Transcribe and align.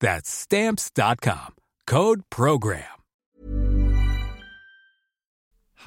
That's 0.00 0.28
stamps.com. 0.28 1.54
Code 1.86 2.22
program. 2.28 2.92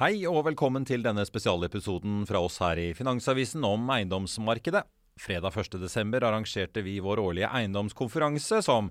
Hei 0.00 0.24
og 0.26 0.46
velkommen 0.46 0.86
til 0.88 1.04
denne 1.04 1.22
spesialepisoden 1.28 2.24
fra 2.26 2.40
oss 2.40 2.56
her 2.62 2.80
i 2.80 2.88
Finansavisen 2.96 3.62
om 3.68 3.84
eiendomsmarkedet. 3.92 4.82
Fredag 5.20 5.52
1.12. 5.60 6.16
arrangerte 6.24 6.82
vi 6.82 6.96
vår 7.04 7.20
årlige 7.20 7.50
eiendomskonferanse, 7.52 8.62
som 8.64 8.88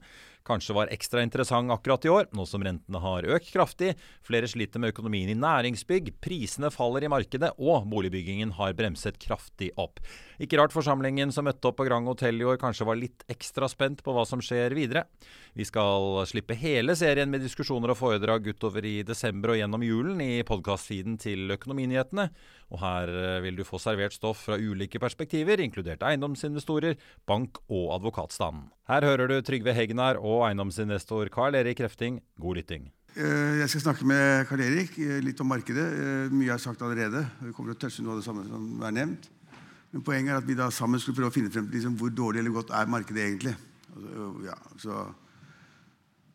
kanskje 0.49 0.75
var 0.75 0.91
ekstra 0.93 1.23
interessant 1.25 1.71
akkurat 1.73 2.05
i 2.07 2.11
år, 2.13 2.29
nå 2.35 2.45
som 2.49 2.63
rentene 2.65 3.01
har 3.03 3.27
økt 3.37 3.51
kraftig, 3.53 3.93
flere 4.25 4.49
sliter 4.49 4.81
med 4.81 4.93
økonomien 4.95 5.29
i 5.29 5.37
næringsbygg, 5.37 6.15
prisene 6.23 6.71
faller 6.73 7.05
i 7.05 7.11
markedet 7.11 7.53
og 7.57 7.85
boligbyggingen 7.91 8.55
har 8.57 8.75
bremset 8.77 9.19
kraftig 9.21 9.71
opp. 9.79 10.01
Ikke 10.39 10.59
rart 10.59 10.73
forsamlingen 10.73 11.33
som 11.35 11.45
møtte 11.47 11.69
opp 11.69 11.79
på 11.79 11.85
Grand 11.87 12.07
Hotel 12.09 12.39
i 12.41 12.47
år 12.47 12.59
kanskje 12.61 12.87
var 12.87 12.99
litt 12.99 13.25
ekstra 13.31 13.69
spent 13.71 14.03
på 14.05 14.15
hva 14.15 14.25
som 14.27 14.41
skjer 14.43 14.73
videre. 14.77 15.05
Vi 15.57 15.65
skal 15.67 16.21
slippe 16.29 16.57
hele 16.57 16.95
serien 16.95 17.29
med 17.31 17.43
diskusjoner 17.43 17.93
og 17.93 17.99
foredrag 17.99 18.47
utover 18.47 18.85
i 18.87 18.99
desember 19.03 19.53
og 19.53 19.59
gjennom 19.59 19.83
julen 19.85 20.23
i 20.23 20.41
podkastfeeden 20.47 21.19
til 21.21 21.51
Økonominyhetene. 21.57 22.29
Og 22.69 22.81
her 22.83 23.11
eh, 23.11 23.39
vil 23.43 23.59
du 23.59 23.65
få 23.67 23.81
servert 23.81 24.15
stoff 24.15 24.45
fra 24.47 24.59
ulike 24.59 25.01
perspektiver, 25.01 25.61
inkludert 25.63 26.05
eiendomsinvestorer, 26.05 26.99
bank 27.27 27.59
og 27.67 27.95
advokatstanden. 27.99 28.69
Her 28.89 29.05
hører 29.05 29.29
du 29.29 29.35
Trygve 29.45 29.69
Hegnar 29.77 30.17
og 30.17 30.47
eiendomsinvestor 30.47 31.29
Carl 31.29 31.53
Erik 31.53 31.77
Krefting. 31.77 32.15
God 32.41 32.57
lytting. 32.57 32.87
Eh, 33.13 33.59
jeg 33.59 33.69
skal 33.69 33.83
snakke 33.83 34.07
med 34.09 34.47
Karl 34.49 34.63
Erik 34.65 34.97
eh, 34.97 35.19
litt 35.21 35.37
om 35.43 35.51
markedet. 35.53 35.85
Eh, 35.93 36.33
mye 36.33 36.55
er 36.55 36.63
sagt 36.63 36.81
allerede. 36.81 37.21
Vi 37.43 37.53
kommer 37.53 37.75
til 37.75 37.77
å 37.77 37.81
touche 37.83 38.01
noe 38.01 38.15
av 38.15 38.23
det 38.23 38.25
samme 38.25 38.47
som 38.47 38.81
er 38.89 38.97
nevnt. 38.97 39.29
Men 39.93 40.07
poenget 40.07 40.33
er 40.33 40.41
at 40.41 40.49
vi 40.49 40.57
da 40.57 40.71
sammen 40.73 40.97
skulle 40.97 41.19
prøve 41.21 41.29
å 41.29 41.37
finne 41.37 41.53
frem 41.53 41.69
til 41.69 41.77
liksom 41.77 42.01
hvor 42.01 42.09
dårlig 42.17 42.41
eller 42.41 42.57
godt 42.57 42.73
er 42.81 42.89
markedet 42.89 43.27
egentlig. 43.27 43.53
Altså, 43.93 44.33
ja, 44.49 44.57
så, 44.81 45.05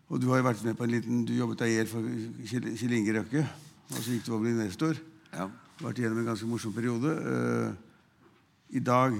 og 0.07 0.23
du 0.23 0.31
har 0.31 0.45
jo 0.45 0.47
vært 0.53 0.65
med 0.71 0.79
på 0.79 0.87
en 0.87 0.95
liten, 0.95 1.27
du 1.27 1.35
jobbet 1.35 1.67
deg 1.67 1.75
i 1.75 1.79
hjel 1.81 1.91
for 1.91 2.11
Kjell 2.55 2.99
Inge 3.03 3.19
Røkke, 3.19 3.47
og 3.91 3.99
så 3.99 4.11
gikk 4.15 4.29
du 4.29 4.35
over 4.37 4.47
til 4.47 4.55
investor. 4.55 5.07
Ja. 5.35 5.51
Vært 5.83 5.99
igjennom 5.99 6.23
en 6.23 6.31
ganske 6.31 6.55
morsom 6.55 6.75
periode. 6.77 7.19
I 8.71 8.83
dag 8.95 9.19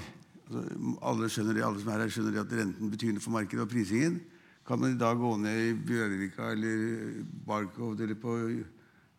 alle, 0.53 1.29
skjønner 1.33 1.57
det, 1.57 1.65
alle 1.65 1.81
som 1.81 1.91
er 1.95 2.05
her, 2.05 2.13
skjønner 2.13 2.41
at 2.43 2.55
renten 2.59 2.93
betyr 2.93 3.15
noe 3.15 3.25
for 3.25 3.35
markedet 3.35 3.65
og 3.65 3.71
prisingen. 3.71 4.21
Kan 4.65 4.81
man 4.81 4.95
i 4.95 5.01
dag 5.01 5.17
gå 5.21 5.31
ned 5.41 5.61
i 5.61 5.73
Bjørvika 5.77 6.53
eller 6.55 7.25
Barcode 7.47 8.05
eller 8.07 8.17
på 8.21 8.37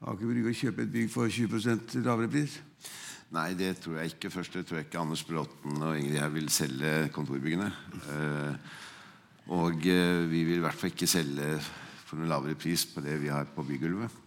Aker 0.05 0.25
Brygge 0.25 0.51
og 0.51 0.57
kjøpe 0.57 0.85
et 0.85 0.93
bygg 0.93 1.11
for 1.13 1.29
20% 1.29 1.99
lavere 2.05 2.31
pris? 2.33 2.57
Nei, 3.33 3.51
det 3.57 3.75
tror 3.81 3.99
jeg 3.99 4.13
ikke. 4.15 4.31
Først 4.33 4.57
det 4.57 4.65
tror 4.65 4.79
jeg 4.79 4.87
ikke 4.87 5.01
Anders 5.01 5.23
Bråten 5.25 5.81
og 5.81 5.97
Ingrid 5.99 6.21
her 6.21 6.33
vil 6.33 6.49
selge 6.53 6.91
kontorbyggene. 7.13 7.71
Eh, 8.15 8.75
og 9.53 9.87
eh, 9.89 10.21
vi 10.29 10.43
vil 10.47 10.59
i 10.59 10.65
hvert 10.65 10.77
fall 10.77 10.93
ikke 10.93 11.09
selge 11.09 11.55
for 12.05 12.21
noe 12.21 12.29
lavere 12.29 12.57
pris 12.57 12.85
på 12.89 13.03
det 13.05 13.17
vi 13.21 13.33
har 13.33 13.49
på 13.53 13.65
bygulvet. 13.65 14.24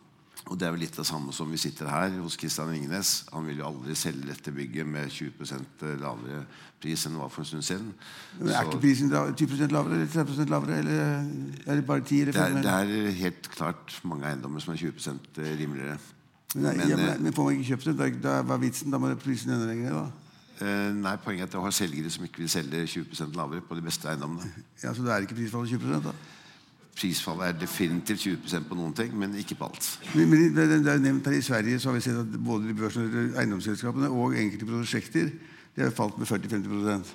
Og 0.48 0.56
det 0.56 0.64
er 0.64 0.72
vel 0.72 0.81
litt 0.81 0.97
det 0.97 1.04
samme 1.04 1.32
som 1.36 1.50
vi 1.53 1.59
sitter 1.60 1.91
her 1.92 2.14
hos 2.22 2.36
Kristian 2.41 2.70
Ringnes. 2.72 3.12
Han 3.34 3.44
vil 3.48 3.60
jo 3.60 3.66
aldri 3.69 3.97
selge 3.98 4.31
dette 4.31 4.53
bygget 4.54 4.88
med 4.88 5.10
20% 5.12 5.82
lavere 6.00 6.44
pris 6.81 7.04
enn 7.04 7.16
det 7.16 7.20
var 7.20 7.32
for 7.34 7.44
en 7.44 7.50
stund 7.50 7.66
siden. 7.66 7.91
Men 8.38 8.53
er 8.54 8.69
ikke 8.69 8.81
prisen 8.81 9.10
20 9.12 9.66
lavere 9.75 9.98
eller 9.98 10.12
30 10.14 10.47
lavere? 10.48 10.78
Eller 10.78 11.03
er 11.66 11.81
det 11.81 11.84
bare 11.88 12.04
10 12.04 12.20
eller 12.22 12.38
5? 12.38 12.60
Det 12.62 12.72
er, 12.72 12.92
det 12.94 13.03
er 13.10 13.19
helt 13.19 13.50
klart 13.53 13.98
mange 14.09 14.31
eiendommer 14.31 14.64
som 14.64 14.72
er 14.72 14.81
20 14.81 15.20
rimeligere. 15.59 15.98
Men, 16.54 16.62
nei, 16.65 16.76
men, 16.78 16.88
ja, 16.88 16.97
men, 16.97 17.22
men 17.26 17.36
får 17.36 17.44
man 17.44 17.59
ikke 17.59 17.75
kjøpt 17.75 17.91
det? 17.98 18.09
Da, 18.25 18.38
hva 18.41 18.56
er 18.56 18.65
vitsen? 18.65 18.94
Da 18.94 19.00
må 19.03 19.12
prisen 19.20 19.53
enda 19.53 19.69
lenger? 19.69 19.98
da? 19.98 20.28
Eh, 20.65 20.91
nei, 20.97 21.15
Poenget 21.22 21.44
er 21.44 21.50
at 21.50 21.54
du 21.54 21.60
har 21.62 21.75
selgere 21.76 22.10
som 22.10 22.25
ikke 22.26 22.42
vil 22.42 22.50
selge 22.50 22.86
20% 22.88 23.36
lavere 23.36 23.62
på 23.62 23.76
de 23.78 23.84
beste 23.84 24.09
eiendommene. 24.10 24.48
Ja, 24.82 24.94
Så 24.94 25.04
det 25.04 25.12
er 25.12 25.26
ikke 25.26 25.36
prisfallet 25.38 25.76
20 25.76 26.00
da? 26.09 26.15
Prisfallet 26.98 27.53
er 27.53 27.60
definitivt 27.60 28.25
20% 28.26 28.66
på 28.69 28.78
noen 28.78 28.94
ting, 28.97 29.14
men 29.19 29.36
ikke 29.38 29.56
på 29.59 29.69
alt. 29.69 29.86
Men, 30.14 30.32
men 30.32 30.56
det, 30.56 30.66
er 30.91 30.98
nevnt 31.03 31.28
her 31.31 31.38
I 31.38 31.44
Sverige 31.44 31.78
så 31.78 31.92
har 31.92 31.98
vi 31.98 32.03
sett 32.09 32.19
at 32.19 32.34
både 32.44 32.69
de 32.69 32.75
børsnoterte 32.78 33.38
eiendomsselskapene 33.38 34.10
og 34.10 34.36
enkelte 34.38 34.66
prosjekter 34.66 35.31
de 35.76 35.84
har 35.84 35.94
falt 35.94 36.19
med 36.19 36.26
40-50% 36.26 37.14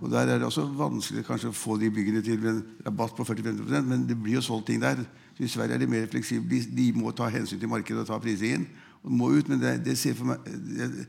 Og 0.00 0.10
Der 0.10 0.18
er 0.18 0.38
det 0.38 0.46
også 0.46 0.64
vanskelig 0.78 1.26
kanskje 1.26 1.50
å 1.50 1.56
få 1.56 1.76
de 1.76 1.90
byggene 1.92 2.22
til 2.24 2.44
en 2.46 2.62
rabatt 2.86 3.16
på 3.18 3.26
40-50% 3.28 3.88
men 3.90 4.06
det 4.08 4.16
blir 4.16 4.38
jo 4.38 4.44
solgt 4.46 4.70
ting 4.70 4.80
der. 4.80 5.02
Så 5.36 5.44
I 5.44 5.48
Sverige 5.48 5.74
er 5.74 5.82
de 5.82 5.90
mer 5.90 6.06
fleksible. 6.10 6.48
De, 6.48 6.62
de, 6.76 6.92
må 6.96 7.10
ta 7.10 7.28
hensyn 7.28 7.60
til 7.60 7.68
markedet 7.68 8.04
og 8.04 8.06
ta 8.08 8.18
prisingen. 8.22 8.68
og 9.02 9.12
må 9.12 9.28
ut, 9.30 9.48
Men 9.48 9.60
det, 9.60 9.84
det, 9.84 9.98
ser 9.98 10.14
for 10.14 10.24
meg, 10.24 10.36
det, 10.46 11.06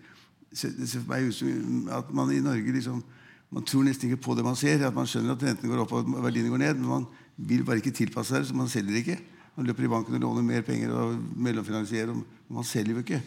det 0.52 0.90
ser 0.90 1.00
for 1.00 1.14
meg 1.14 1.30
ut 1.30 1.36
som 1.36 1.88
at 1.92 2.12
man 2.14 2.34
i 2.34 2.42
Norge 2.42 2.72
liksom, 2.74 3.04
man 3.50 3.64
tror 3.64 3.84
nesten 3.84 4.10
ikke 4.10 4.22
på 4.22 4.36
det 4.36 4.44
man 4.44 4.56
ser. 4.56 4.86
at 4.88 4.96
Man 4.96 5.08
skjønner 5.08 5.38
at 5.38 5.44
rentene 5.44 5.72
går 5.72 5.86
opp 5.86 5.94
og 5.94 6.24
verdiene 6.24 6.50
går 6.50 6.58
ned. 6.58 6.76
men 6.76 6.90
man 6.90 7.08
vil 7.48 7.64
bare 7.68 7.80
ikke 7.80 7.96
tilpasse 7.96 8.36
seg, 8.36 8.48
så 8.50 8.58
man 8.58 8.72
selger 8.72 9.00
ikke. 9.00 9.20
Man 9.56 9.68
løper 9.68 9.86
i 9.86 9.92
banken 9.92 10.16
og 10.18 10.24
låner 10.24 10.46
mer 10.46 10.66
penger 10.68 10.92
og 10.96 11.20
mellomfinansierer. 11.36 12.12
Men 12.16 12.60
man 12.60 12.68
selger 12.68 12.98
jo 12.98 13.04
ikke. 13.04 13.22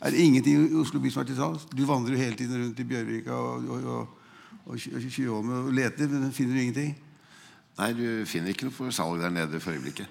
Er 0.00 0.14
det 0.14 0.22
ingenting 0.22 0.68
i 0.68 0.78
Oslo 0.78 1.00
by 1.02 1.10
som 1.12 1.22
er 1.22 1.28
til 1.30 1.38
salgs? 1.38 1.66
Du 1.72 1.84
vandrer 1.88 2.14
jo 2.14 2.22
hele 2.22 2.36
tiden 2.38 2.62
rundt 2.62 2.80
i 2.80 2.86
Bjørvika 2.86 3.34
og, 3.34 3.68
og, 3.68 3.84
og, 3.94 4.72
og 4.72 4.78
Tjuvholmen 5.10 5.66
og 5.66 5.72
leter, 5.74 6.08
men 6.08 6.32
finner 6.32 6.54
du 6.54 6.62
ingenting? 6.62 6.92
Nei, 7.78 7.92
du 7.94 8.04
finner 8.26 8.52
ikke 8.52 8.66
noe 8.66 8.74
for 8.74 8.94
salg 8.94 9.20
der 9.22 9.30
nede 9.30 9.60
for 9.62 9.74
øyeblikket. 9.74 10.06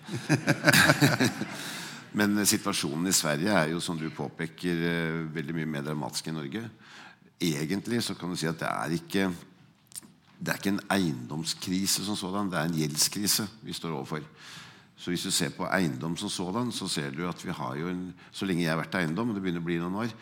men 2.19 2.39
situasjonen 2.47 3.09
i 3.11 3.15
Sverige 3.15 3.51
er 3.51 3.73
jo, 3.73 3.81
som 3.83 3.99
du 3.99 4.07
påpeker, 4.15 4.83
eh, 4.91 5.17
veldig 5.35 5.55
mye 5.57 5.71
mer 5.73 5.87
dramatisk 5.87 6.29
enn 6.31 6.39
Norge. 6.39 6.63
Egentlig 7.43 7.99
så 8.05 8.15
kan 8.15 8.31
du 8.31 8.39
si 8.39 8.47
at 8.47 8.59
det 8.61 8.69
er 8.71 8.95
ikke 8.95 9.27
det 10.37 10.53
er 10.53 10.59
ikke 10.59 10.75
en 10.75 10.85
eiendomskrise 10.93 12.05
som 12.05 12.17
sådan, 12.17 12.51
det 12.51 12.59
er 12.59 12.69
en 12.69 12.77
gjeldskrise 12.77 13.47
vi 13.65 13.73
står 13.73 13.95
overfor. 13.97 14.25
Så 14.97 15.13
hvis 15.13 15.27
du 15.27 15.31
ser 15.31 15.53
på 15.53 15.67
eiendom 15.69 16.17
som 16.17 16.29
sådan, 16.29 16.71
så 16.73 16.87
ser 16.89 17.13
du 17.13 17.27
at 17.29 17.45
vi 17.45 17.53
har 17.53 17.75
jo 17.77 17.89
en 17.89 18.13
Så 18.31 18.45
lenge 18.45 18.63
jeg 18.63 18.71
har 18.71 18.81
vært 18.81 18.95
eiendom, 18.97 19.29
og 19.29 19.35
det 19.35 19.43
begynner 19.43 19.61
å 19.61 19.67
bli 19.67 19.77
noen 19.77 19.97
år, 20.01 20.13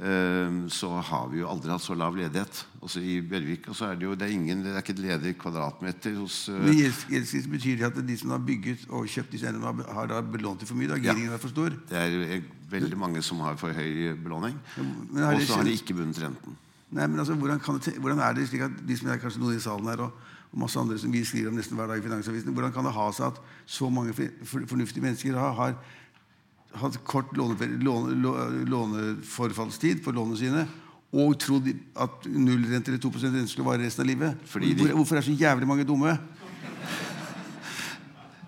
ehm, 0.00 0.62
så 0.72 0.88
har 0.88 1.28
vi 1.28 1.42
jo 1.42 1.50
aldri 1.52 1.68
hatt 1.72 1.84
så 1.84 1.94
lav 1.94 2.16
ledighet. 2.16 2.62
Også 2.80 3.00
I 3.00 3.20
Bjørvika 3.20 3.76
så 3.76 3.90
er 3.90 4.00
det 4.00 4.08
jo 4.08 4.14
det 4.16 4.28
er 4.28 4.32
ingen, 4.32 4.64
det 4.64 4.72
er 4.72 4.80
ikke 4.80 4.96
et 4.96 5.04
ledig 5.04 5.34
kvadratmeter 5.40 6.16
hos 6.16 6.48
uh, 6.48 6.56
Men 6.56 6.80
Gjeldskrise 6.80 7.52
betyr 7.52 7.76
det 7.76 7.90
at 7.90 8.00
de 8.08 8.16
som 8.16 8.32
har 8.32 8.40
bygget 8.40 8.88
og 8.88 9.06
kjøpt 9.06 9.36
disse 9.36 9.48
eiendommene, 9.48 9.88
har 9.92 10.08
da 10.08 10.24
belånt 10.24 10.64
det 10.64 10.68
for 10.68 10.80
mye? 10.80 10.88
da 10.88 11.00
Giringen 11.00 11.28
ja. 11.28 11.36
er 11.36 11.44
for 11.44 11.52
stor? 11.52 11.76
Det 11.92 12.00
er 12.00 12.42
veldig 12.72 12.98
mange 13.04 13.22
som 13.22 13.40
har 13.44 13.60
for 13.60 13.76
høy 13.76 14.16
belåning. 14.16 14.56
Og 14.80 15.44
så 15.44 15.60
har 15.60 15.68
de 15.68 15.76
ikke 15.76 15.96
bundet 16.00 16.24
renten. 16.24 16.56
Nei, 16.92 17.06
men 17.08 17.18
altså, 17.18 17.34
hvordan, 17.34 17.60
det, 17.84 17.94
hvordan, 17.98 18.20
er 18.20 18.36
det 18.36 18.48
slik 18.48 18.66
at 18.66 18.76
de 18.88 18.96
som 18.98 19.08
er 19.08 19.20
kanskje 19.20 19.40
noen 19.40 19.56
i 19.56 19.64
salen 19.64 19.88
her, 19.88 20.04
og, 20.04 20.28
og, 20.50 20.58
masse 20.60 20.80
andre 20.80 20.98
som 21.00 21.12
vi 21.12 21.24
skriver 21.24 21.48
om 21.48 21.56
nesten 21.56 21.78
hver 21.78 21.88
dag 21.88 22.02
i 22.02 22.04
Finansavisen, 22.04 22.52
hvordan 22.52 22.74
kan 22.74 22.84
det 22.84 22.92
ha 22.92 23.06
seg 23.16 23.32
at 23.32 23.40
så 23.66 23.88
mange 23.88 24.12
fornuftige 24.44 25.04
mennesker 25.04 25.38
har, 25.40 25.56
har 25.56 25.78
hatt 26.82 27.00
kort 27.08 27.32
låne, 27.36 27.56
låne, 27.80 28.64
låneforfallstid 28.68 30.04
på 30.04 30.12
lånene 30.12 30.40
sine 30.40 30.66
og 31.12 31.34
trodd 31.40 31.66
at 32.00 32.28
nullrente 32.28 32.88
eller 32.88 33.00
2% 33.00 33.34
rente 33.34 33.52
skulle 33.52 33.68
vare 33.68 33.84
resten 33.84 34.04
av 34.04 34.08
livet? 34.08 34.46
Hvor, 34.48 34.94
hvorfor 35.00 35.20
er 35.20 35.26
så 35.26 35.34
jævlig 35.36 35.68
mange 35.68 35.84
dumme? 35.88 36.14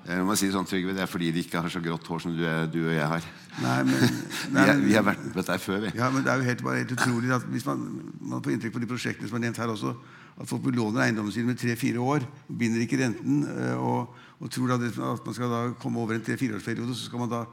Jeg 0.05 0.25
må 0.27 0.35
si 0.37 0.51
sånn, 0.53 0.67
Trygve, 0.69 0.93
Det 0.93 1.01
er 1.01 1.09
fordi 1.09 1.31
de 1.33 1.41
ikke 1.41 1.63
har 1.65 1.73
så 1.73 1.81
grått 1.81 2.09
hår 2.11 2.21
som 2.21 2.35
du, 2.37 2.43
du 2.73 2.81
og 2.83 2.93
jeg 2.93 3.07
har. 3.09 3.29
Nei, 3.63 3.77
men, 3.89 4.03
nei, 4.55 4.65
vi, 4.67 4.73
er, 4.73 4.83
vi, 4.83 4.97
har 4.99 5.07
vært 5.07 5.23
med 5.25 5.33
på 5.33 5.41
dette 5.41 5.57
før. 5.63 5.81
vi. 5.87 5.93
Ja, 5.97 6.11
men 6.13 6.27
det 6.27 6.33
er 6.33 6.43
jo 6.43 6.49
helt, 6.51 6.65
bare 6.67 6.83
helt 6.83 6.93
utrolig 6.93 7.33
at 7.33 7.47
Hvis 7.49 7.65
man, 7.69 7.87
man 8.21 8.45
får 8.45 8.55
inntrykk 8.55 8.75
på 8.77 8.83
de 8.83 8.91
prosjektene 8.91 9.31
som 9.31 9.39
er 9.39 9.47
nevnt 9.47 9.63
her 9.63 9.73
også, 9.73 9.95
at 10.35 10.51
folk 10.51 10.65
belåner 10.67 11.07
eiendommen 11.07 11.33
sin 11.33 11.47
med 11.49 11.57
tre-fire 11.61 12.03
år, 12.03 12.27
binder 12.49 12.83
ikke 12.85 12.99
renten, 13.01 13.45
eh, 13.49 13.79
og, 13.79 14.13
og 14.43 14.51
tror 14.53 14.75
at, 14.77 14.85
at, 14.91 15.25
man 15.25 15.37
skal 15.37 15.53
da 15.53 15.63
komme 15.81 16.03
over 16.03 16.19
en 16.19 16.27
tre-fireårsperiode, 16.27 16.97
så 16.99 17.09
skal 17.09 17.25
man 17.25 17.33
da 17.33 17.45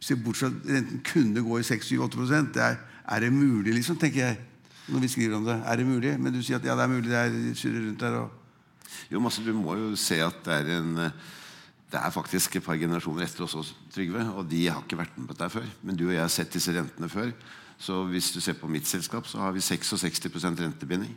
Se 0.00 0.14
bort 0.16 0.38
fra 0.38 0.48
at 0.48 0.62
renten 0.64 1.02
kunne 1.04 1.42
gå 1.44 1.58
i 1.60 1.64
6-7-8 1.66 2.22
det 2.54 2.62
er, 2.64 2.78
er 3.04 3.20
det 3.20 3.28
mulig, 3.34 3.74
liksom, 3.74 3.98
tenker 4.00 4.22
jeg. 4.22 4.38
Når 4.88 5.02
vi 5.04 5.10
skriver 5.12 5.36
om 5.36 5.44
det. 5.44 5.58
Er 5.60 5.76
det 5.76 5.84
mulig? 5.84 6.14
Men 6.16 6.32
du 6.32 6.38
sier 6.40 6.56
at 6.56 6.64
ja, 6.64 6.72
det 6.72 6.86
er 6.86 6.88
mulig. 6.88 7.10
Det 7.10 7.18
er 7.18 7.34
surrer 7.52 7.84
rundt 7.84 8.00
der. 8.00 8.16
og... 8.16 8.30
Jo, 9.10 9.20
men 9.20 9.28
altså, 9.28 9.44
Du 9.44 9.52
må 9.52 9.76
jo 9.76 9.90
se 10.00 10.22
at 10.24 10.40
det 10.46 10.56
er 10.56 10.78
en 10.78 11.10
det 11.90 11.98
er 11.98 12.12
faktisk 12.14 12.56
et 12.56 12.64
par 12.64 12.78
generasjoner 12.78 13.26
etter 13.26 13.44
oss 13.46 13.56
også, 13.58 13.74
Trygve, 13.90 14.22
og 14.38 14.46
de 14.50 14.66
har 14.68 14.82
ikke 14.84 15.00
vært 15.00 15.16
med 15.18 15.26
på 15.26 15.34
dette 15.34 15.50
før. 15.56 15.68
Men 15.82 15.98
du 15.98 16.04
og 16.06 16.14
jeg 16.14 16.22
har 16.22 16.32
sett 16.32 16.52
disse 16.54 16.74
rentene 16.74 17.08
før. 17.10 17.32
Så 17.80 18.02
hvis 18.12 18.28
du 18.34 18.40
ser 18.44 18.58
på 18.60 18.68
mitt 18.70 18.86
selskap, 18.86 19.26
så 19.26 19.40
har 19.42 19.54
vi 19.56 19.62
66% 19.64 20.62
rentebinding. 20.62 21.14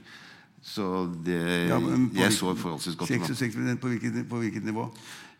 Så 0.64 0.88
det, 1.25 1.68
Ja, 1.68 1.78
jeg 2.16 2.34
så 2.34 2.56
forholdsvis 2.56 2.96
godt 2.96 3.12
66 3.12 3.58
på 3.81 3.92
hvilket, 3.92 4.24
på 4.30 4.40
hvilket 4.40 4.66
nivå? 4.66 4.88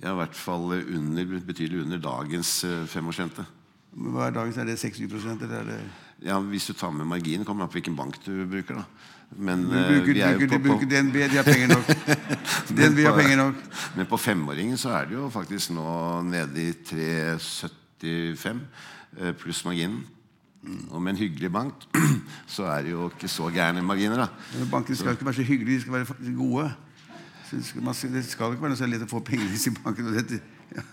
Ja, 0.04 0.12
i 0.12 0.20
hvert 0.20 0.36
fall 0.36 0.84
under, 0.84 1.40
betydelig 1.48 1.86
under 1.86 2.02
dagens 2.04 2.64
eh, 2.68 2.86
femårsrente. 2.92 3.46
Hva 3.94 4.28
er 4.28 4.31
dagens? 4.36 4.57
Er 4.57 4.66
det 4.66 4.78
6-7 4.81 5.04
eller 5.44 5.57
er 5.60 5.63
det 5.69 5.80
Ja, 6.25 6.40
Hvis 6.40 6.66
du 6.68 6.74
tar 6.74 6.92
med 6.92 7.06
marginen, 7.06 7.45
kommer 7.45 7.63
det 7.63 7.68
an 7.68 7.74
på 7.74 7.78
hvilken 7.80 7.95
bank 7.95 8.16
du 8.25 8.45
bruker. 8.50 8.75
da. 8.75 8.84
Men, 9.38 9.63
Du 9.69 9.74
eh, 9.78 9.88
bruker, 9.90 10.13
vi 10.13 10.19
er 10.22 10.31
jo 10.34 10.40
bruker, 10.40 10.57
på- 10.57 10.63
du 10.63 10.69
bruker 10.69 10.88
DNB, 10.90 11.13
de 11.13 11.38
har 11.38 11.44
penger 11.44 11.68
nok. 11.68 11.86
DNB 12.78 13.00
har 13.06 13.16
penger 13.18 13.38
nok. 13.38 13.56
Men 13.98 14.06
på 14.06 14.18
femåringen 14.18 14.78
så 14.78 14.90
er 14.90 15.06
det 15.10 15.16
jo 15.18 15.30
faktisk 15.30 15.72
nå 15.74 16.22
nede 16.30 16.62
i 16.69 16.72
3,75 16.72 18.60
eh, 19.19 19.34
pluss 19.34 19.63
marginen. 19.66 20.04
Og 20.92 21.01
med 21.01 21.12
en 21.13 21.18
hyggelig 21.19 21.51
bank 21.51 21.74
så 22.56 22.63
er 22.72 22.81
det 22.86 22.92
jo 22.94 23.10
ikke 23.10 23.28
så 23.28 23.50
gærne 23.51 23.81
marginer. 23.84 24.16
da. 24.24 24.28
Men 24.60 24.69
Bankene 24.72 24.96
skal 24.96 25.12
ikke 25.18 25.25
være 25.25 25.36
så 25.42 25.44
hyggelige, 25.44 25.75
de 25.78 25.81
skal 25.81 25.94
være 25.94 26.36
gode. 26.38 26.69
Så 27.50 27.56
det, 27.57 27.66
skal, 27.66 27.84
man, 27.84 27.94
det 28.13 28.25
skal 28.25 28.54
ikke 28.54 28.62
være 28.63 28.72
noe 28.72 28.80
så 28.80 28.88
lett 28.88 29.04
å 29.04 29.10
få 29.12 29.19
penger 29.19 29.50
i 29.50 29.74
banken. 29.84 29.84
bank. 29.84 30.00
og 30.00 30.13
dette. 30.16 30.39
Ja. 30.78 30.86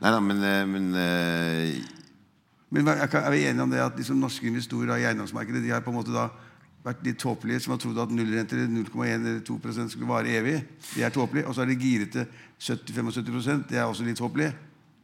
Nei 0.00 0.10
da, 0.12 0.18
men, 0.20 0.42
eh, 0.44 0.64
men 0.68 0.90
Men 2.74 2.88
er 2.90 3.30
vi 3.30 3.44
enige 3.46 3.62
om 3.62 3.70
det 3.70 3.82
at 3.82 3.98
liksom 3.98 4.18
norske 4.18 4.48
investorer 4.48 4.98
i 4.98 5.06
eiendomsmarkedet 5.06 5.62
de 5.62 5.70
har 5.70 5.84
på 5.84 5.92
en 5.92 6.00
måte 6.00 6.14
da 6.14 6.28
vært 6.86 7.02
litt 7.06 7.18
tåpelige, 7.18 7.64
som 7.64 7.74
har 7.74 7.80
trodd 7.82 7.98
at 8.02 8.12
nullrenter 8.14 8.62
0,1 8.70 9.14
eller 9.16 9.40
2% 9.46 9.92
skulle 9.92 10.10
vare 10.10 10.34
evig? 10.38 10.60
De 10.92 11.02
er 11.02 11.14
tåpelige. 11.14 11.46
Og 11.46 11.54
så 11.54 11.64
er 11.64 11.70
de 11.70 11.78
girete 11.80 12.26
70-75 12.62 13.66
Det 13.70 13.78
er 13.78 13.86
også 13.86 14.06
litt 14.06 14.18
tåpelig. 14.18 14.52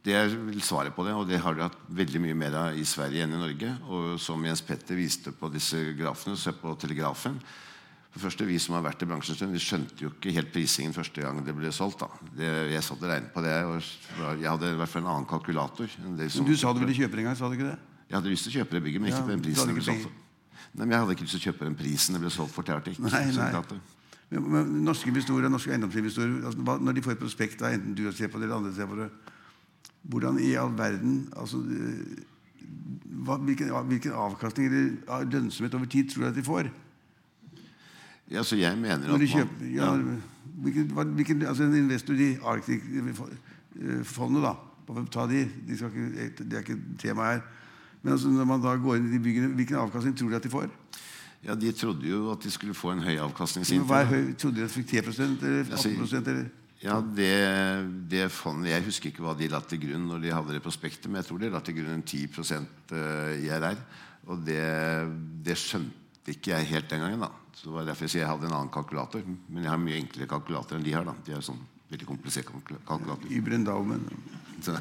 Det 0.03 0.15
er 0.19 0.31
svaret 0.59 0.95
på 0.95 1.05
det, 1.07 1.13
og 1.15 1.27
det 1.27 1.39
har 1.39 1.55
de 1.55 1.63
hatt 1.63 1.77
veldig 1.87 2.19
mye 2.25 2.35
mer 2.35 2.55
av 2.59 2.79
i 2.79 2.83
Sverige 2.87 3.23
enn 3.23 3.35
i 3.35 3.39
Norge. 3.39 3.69
Og 3.87 4.17
som 4.19 4.43
Jens 4.43 4.63
Petter 4.63 4.99
viste 4.99 5.31
på 5.31 5.47
disse 5.51 5.79
grafene, 5.95 6.35
se 6.39 6.51
på 6.55 6.75
Telegrafen 6.79 7.39
For 8.13 8.19
det 8.21 8.25
første, 8.27 8.45
Vi 8.45 8.59
som 8.61 8.75
har 8.77 8.83
vært 8.85 9.01
i 9.01 9.07
bransjen 9.09 9.33
en 9.33 9.37
stund, 9.39 9.55
vi 9.55 9.59
skjønte 9.63 10.03
jo 10.05 10.11
ikke 10.13 10.33
helt 10.35 10.51
prisingen 10.53 10.93
første 10.93 11.21
gang 11.23 11.39
det 11.41 11.55
ble 11.57 11.71
solgt. 11.73 12.03
da. 12.03 12.29
Det, 12.37 12.49
jeg 12.69 12.83
satt 12.85 13.01
og 13.01 13.09
regnet 13.09 13.31
på 13.33 13.41
det, 13.41 13.55
og 13.65 14.37
jeg 14.37 14.49
hadde 14.51 14.69
i 14.69 14.77
hvert 14.77 14.91
fall 14.91 15.01
en 15.01 15.09
annen 15.15 15.25
kalkulator. 15.25 15.89
som 16.29 16.45
du 16.45 16.53
sa 16.55 16.73
du 16.73 16.83
ville 16.83 16.93
kjøpe 16.93 17.17
det 17.17 17.23
en 17.23 17.31
gang, 17.31 17.37
sa 17.39 17.49
du 17.49 17.57
ikke 17.57 17.71
det? 17.71 17.79
Jeg 18.09 18.19
hadde 18.19 18.29
lyst 18.29 18.45
til 18.45 18.53
å 18.53 18.57
kjøpe 18.61 18.77
det 18.77 18.83
bygget, 18.85 19.01
men 19.01 19.09
ikke 19.09 19.17
Ja, 19.17 19.25
på 19.25 19.33
den 19.33 19.41
prisen 19.41 19.67
det 19.67 19.73
ble 19.79 19.85
solgt 19.87 20.05
for. 20.05 20.19
Nei, 20.73 20.85
men 20.85 20.91
Jeg 20.91 20.99
hadde 21.01 21.15
ikke 21.17 21.25
lyst 21.25 21.33
til 21.33 21.41
å 21.41 21.45
kjøpe 21.47 21.65
den 21.65 21.75
prisen 21.81 22.13
det 22.13 22.21
ble 22.21 22.31
solgt 22.33 22.53
for 22.53 22.69
Arctic. 22.69 22.99
Nei, 23.01 23.23
nei. 23.33 23.79
Men, 24.29 24.45
men 24.53 24.69
norske 24.85 25.09
investorer, 25.09 25.49
norske 25.49 25.73
eiendomsinvestorer, 25.73 26.45
altså, 26.45 26.77
når 26.85 26.93
de 26.93 27.01
får 27.05 27.15
et 27.15 27.21
prospekt, 27.21 27.59
da, 27.61 27.73
enten 27.73 27.97
du 27.97 28.05
ser 28.11 28.29
på 28.29 28.37
det 28.37 28.45
eller 28.45 28.61
andre 28.61 28.73
ser 28.77 28.89
på 28.89 28.97
det, 29.01 29.09
hvordan 30.13 30.39
i 30.43 30.53
all 30.59 30.73
verden 30.77 31.29
altså, 31.39 31.57
eh, 31.65 32.23
hva, 33.23 33.37
hvilken, 33.37 33.73
hvilken 33.89 34.15
avkastning 34.17 34.69
eller 34.69 35.27
lønnsomhet 35.29 35.73
over 35.77 35.89
tid 35.89 36.09
tror 36.09 36.25
du 36.25 36.29
at 36.29 36.37
de 36.37 36.45
får? 36.45 36.69
Ja, 38.33 38.43
så 38.43 38.55
jeg 38.57 38.77
mener 38.77 39.13
at 39.13 39.21
kjøper, 39.29 39.61
man- 39.61 39.75
ja, 39.75 39.93
ja, 39.93 40.01
hvilken, 40.63 40.87
hvilken, 41.15 41.41
altså 41.45 41.63
En 41.63 41.75
investor 41.75 42.13
i 42.13 42.37
Arctic-fondet, 42.41 44.43
da 44.43 44.53
ta 45.11 45.27
de, 45.27 45.45
de 45.67 45.73
ikke, 45.73 46.43
Det 46.43 46.53
er 46.53 46.59
ikke 46.65 46.79
tema 46.99 47.23
her. 47.33 47.41
Men 48.03 48.11
altså, 48.13 48.27
når 48.27 48.45
man 48.45 48.61
da 48.61 48.75
går 48.75 48.95
inn 48.99 49.07
i 49.09 49.13
de 49.17 49.23
byggene, 49.23 49.53
hvilken 49.55 49.75
avkastning 49.79 50.17
tror 50.17 50.29
de 50.29 50.35
at 50.35 50.43
de 50.43 50.49
får? 50.49 50.67
Ja, 51.43 51.55
De 51.55 51.71
trodde 51.71 52.07
jo 52.07 52.31
at 52.31 52.43
de 52.43 52.51
skulle 52.51 52.73
få 52.73 52.91
en 52.91 52.99
høy 53.03 53.17
avkastning. 53.19 53.65
sin 53.65 53.81
Hva 53.87 54.01
er 54.03 54.11
høy, 54.11 54.33
Trodde 54.35 54.55
de 54.59 54.63
at 54.63 54.69
de 54.69 54.73
fikk 54.83 54.91
10% 54.91 55.43
eller 55.43 55.63
18 55.71 56.27
eller? 56.27 56.45
Ja, 56.83 56.99
det, 57.15 58.09
det 58.11 58.31
fondet, 58.31 58.71
Jeg 58.71 58.83
husker 58.83 59.09
ikke 59.11 59.23
hva 59.23 59.37
de 59.39 59.47
la 59.47 59.59
til 59.61 59.79
grunn 59.79 60.07
når 60.07 60.19
de 60.19 60.33
hadde 60.35 60.51
det 60.51 60.61
prospektet, 60.63 61.07
men 61.07 61.15
jeg 61.21 61.25
tror 61.29 61.37
de 61.39 61.49
la 61.49 61.59
til 61.63 61.75
grunn 61.77 61.95
en 61.95 62.03
10 62.03 62.27
eh, 62.91 63.45
IRR. 63.45 63.77
Og 64.27 64.43
det, 64.45 64.59
det 65.45 65.55
skjønte 65.59 66.27
ikke 66.35 66.51
jeg 66.57 66.65
helt 66.75 66.89
den 66.89 66.99
gangen. 66.99 67.19
da. 67.23 67.31
Så 67.53 67.69
det 67.69 67.73
var 67.75 67.85
derfor 67.85 68.03
jeg 68.07 68.09
sier 68.15 68.23
jeg 68.25 68.29
hadde 68.31 68.47
en 68.49 68.53
annen 68.57 68.71
kalkulator. 68.73 69.21
Men 69.49 69.63
jeg 69.63 69.71
har 69.71 69.77
mye 69.81 69.99
enklere 70.01 70.27
kalkulator 70.27 70.75
enn 70.79 70.83
de 70.83 70.93
har. 70.93 71.03
da. 71.05 71.13
De 71.25 71.33
har 71.35 71.41
sånn 71.45 71.59
veldig 71.91 72.07
komplisert 72.09 72.45
kalkula- 72.49 72.81
kalkulator. 72.87 73.29
Überendaumen. 73.29 74.03
Så, 74.61 74.77